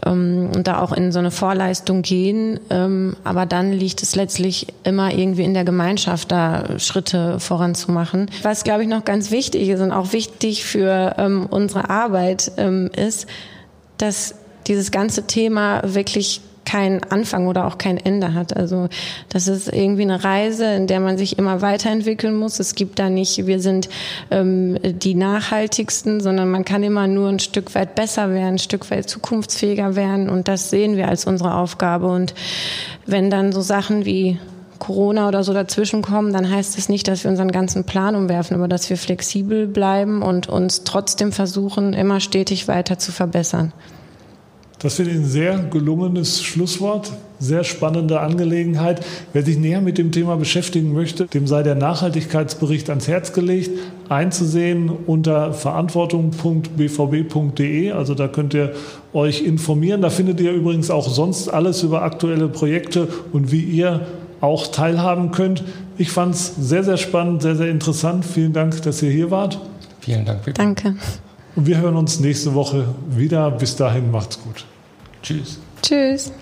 ähm, 0.05 0.49
und 0.55 0.67
da 0.67 0.79
auch 0.79 0.91
in 0.91 1.11
so 1.11 1.19
eine 1.19 1.31
Vorleistung 1.31 2.01
gehen. 2.01 2.59
Ähm, 2.69 3.15
aber 3.23 3.45
dann 3.45 3.71
liegt 3.71 4.01
es 4.01 4.15
letztlich 4.15 4.67
immer 4.83 5.13
irgendwie 5.13 5.43
in 5.43 5.53
der 5.53 5.65
Gemeinschaft, 5.65 6.31
da 6.31 6.79
Schritte 6.79 7.39
voranzumachen. 7.43 8.29
Was, 8.41 8.63
glaube 8.63 8.83
ich, 8.83 8.89
noch 8.89 9.05
ganz 9.05 9.31
wichtig 9.31 9.69
ist 9.69 9.81
und 9.81 9.91
auch 9.91 10.13
wichtig 10.13 10.63
für 10.63 11.15
ähm, 11.17 11.47
unsere 11.49 11.89
Arbeit 11.89 12.51
ähm, 12.57 12.89
ist, 12.95 13.27
dass 13.97 14.35
dieses 14.67 14.91
ganze 14.91 15.27
Thema 15.27 15.81
wirklich 15.83 16.41
kein 16.65 17.03
Anfang 17.03 17.47
oder 17.47 17.65
auch 17.65 17.77
kein 17.77 17.97
Ende 17.97 18.33
hat. 18.33 18.55
Also 18.55 18.87
das 19.29 19.47
ist 19.47 19.71
irgendwie 19.71 20.03
eine 20.03 20.23
Reise, 20.23 20.65
in 20.73 20.87
der 20.87 20.99
man 20.99 21.17
sich 21.17 21.37
immer 21.37 21.61
weiterentwickeln 21.61 22.35
muss. 22.35 22.59
Es 22.59 22.75
gibt 22.75 22.99
da 22.99 23.09
nicht, 23.09 23.45
wir 23.45 23.59
sind 23.59 23.89
ähm, 24.31 24.77
die 24.81 25.15
nachhaltigsten, 25.15 26.21
sondern 26.21 26.49
man 26.49 26.65
kann 26.65 26.83
immer 26.83 27.07
nur 27.07 27.29
ein 27.29 27.39
Stück 27.39 27.75
weit 27.75 27.95
besser 27.95 28.29
werden, 28.29 28.55
ein 28.55 28.59
Stück 28.59 28.89
weit 28.91 29.09
zukunftsfähiger 29.09 29.95
werden 29.95 30.29
und 30.29 30.47
das 30.47 30.69
sehen 30.69 30.97
wir 30.97 31.09
als 31.09 31.25
unsere 31.25 31.55
Aufgabe. 31.55 32.07
Und 32.07 32.33
wenn 33.05 33.29
dann 33.29 33.51
so 33.51 33.61
Sachen 33.61 34.05
wie 34.05 34.39
Corona 34.83 35.29
oder 35.29 35.43
so 35.43 35.53
dazwischenkommen, 35.53 36.33
dann 36.33 36.49
heißt 36.49 36.75
es 36.77 36.89
nicht, 36.89 37.07
dass 37.07 37.23
wir 37.23 37.31
unseren 37.31 37.51
ganzen 37.51 37.85
Plan 37.85 38.15
umwerfen, 38.15 38.55
aber 38.55 38.67
dass 38.67 38.89
wir 38.89 38.97
flexibel 38.97 39.65
bleiben 39.65 40.21
und 40.21 40.49
uns 40.49 40.83
trotzdem 40.83 41.31
versuchen, 41.31 41.93
immer 41.93 42.19
stetig 42.19 42.67
weiter 42.67 42.99
zu 42.99 43.13
verbessern. 43.13 43.71
Das 44.79 44.95
finde 44.95 45.11
ich 45.11 45.17
ein 45.17 45.25
sehr 45.25 45.59
gelungenes 45.71 46.43
Schlusswort, 46.43 47.13
sehr 47.39 47.63
spannende 47.63 48.19
Angelegenheit. 48.19 48.99
Wer 49.31 49.43
sich 49.43 49.57
näher 49.57 49.79
mit 49.79 49.97
dem 49.97 50.11
Thema 50.11 50.35
beschäftigen 50.35 50.91
möchte, 50.91 51.27
dem 51.27 51.47
sei 51.47 51.63
der 51.63 51.75
Nachhaltigkeitsbericht 51.75 52.89
ans 52.89 53.07
Herz 53.07 53.31
gelegt, 53.31 53.71
einzusehen 54.09 54.89
unter 54.89 55.53
verantwortung.bvb.de. 55.53 57.91
Also 57.91 58.15
da 58.15 58.27
könnt 58.27 58.53
ihr 58.53 58.73
euch 59.13 59.43
informieren. 59.43 60.01
Da 60.01 60.09
findet 60.09 60.41
ihr 60.41 60.51
übrigens 60.51 60.91
auch 60.91 61.07
sonst 61.07 61.47
alles 61.47 61.83
über 61.83 62.01
aktuelle 62.01 62.49
Projekte 62.49 63.07
und 63.31 63.53
wie 63.53 63.63
ihr 63.63 64.05
auch 64.43 64.67
teilhaben 64.67 65.31
könnt. 65.31 65.63
Ich 65.97 66.11
fand 66.11 66.35
es 66.35 66.53
sehr, 66.57 66.83
sehr 66.83 66.97
spannend, 66.97 67.41
sehr, 67.41 67.55
sehr 67.55 67.69
interessant. 67.69 68.25
Vielen 68.25 68.51
Dank, 68.51 68.81
dass 68.81 69.01
ihr 69.01 69.09
hier 69.09 69.31
wart. 69.31 69.59
Vielen 70.01 70.25
Dank. 70.25 70.43
Bitte. 70.43 70.61
Danke. 70.61 70.97
Und 71.55 71.65
wir 71.65 71.77
hören 71.77 71.95
uns 71.95 72.19
nächste 72.19 72.53
Woche 72.53 72.93
wieder. 73.07 73.49
Bis 73.51 73.77
dahin, 73.77 74.11
macht's 74.11 74.41
gut. 74.43 74.65
Tschüss. 75.21 75.59
Tschüss. 75.81 76.33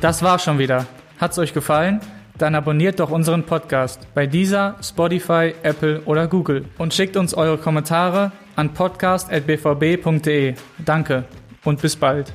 Das 0.00 0.22
war 0.22 0.40
schon 0.40 0.58
wieder. 0.58 0.86
Hat's 1.20 1.38
euch 1.38 1.54
gefallen? 1.54 2.00
Dann 2.38 2.56
abonniert 2.56 2.98
doch 2.98 3.10
unseren 3.10 3.44
Podcast 3.44 4.00
bei 4.14 4.26
dieser, 4.26 4.76
Spotify, 4.82 5.54
Apple 5.62 6.02
oder 6.06 6.26
Google 6.26 6.64
und 6.78 6.92
schickt 6.92 7.16
uns 7.16 7.34
eure 7.34 7.58
Kommentare 7.58 8.32
an 8.56 8.74
podcast.bvb.de. 8.74 10.54
Danke 10.84 11.24
und 11.64 11.80
bis 11.80 11.94
bald. 11.94 12.32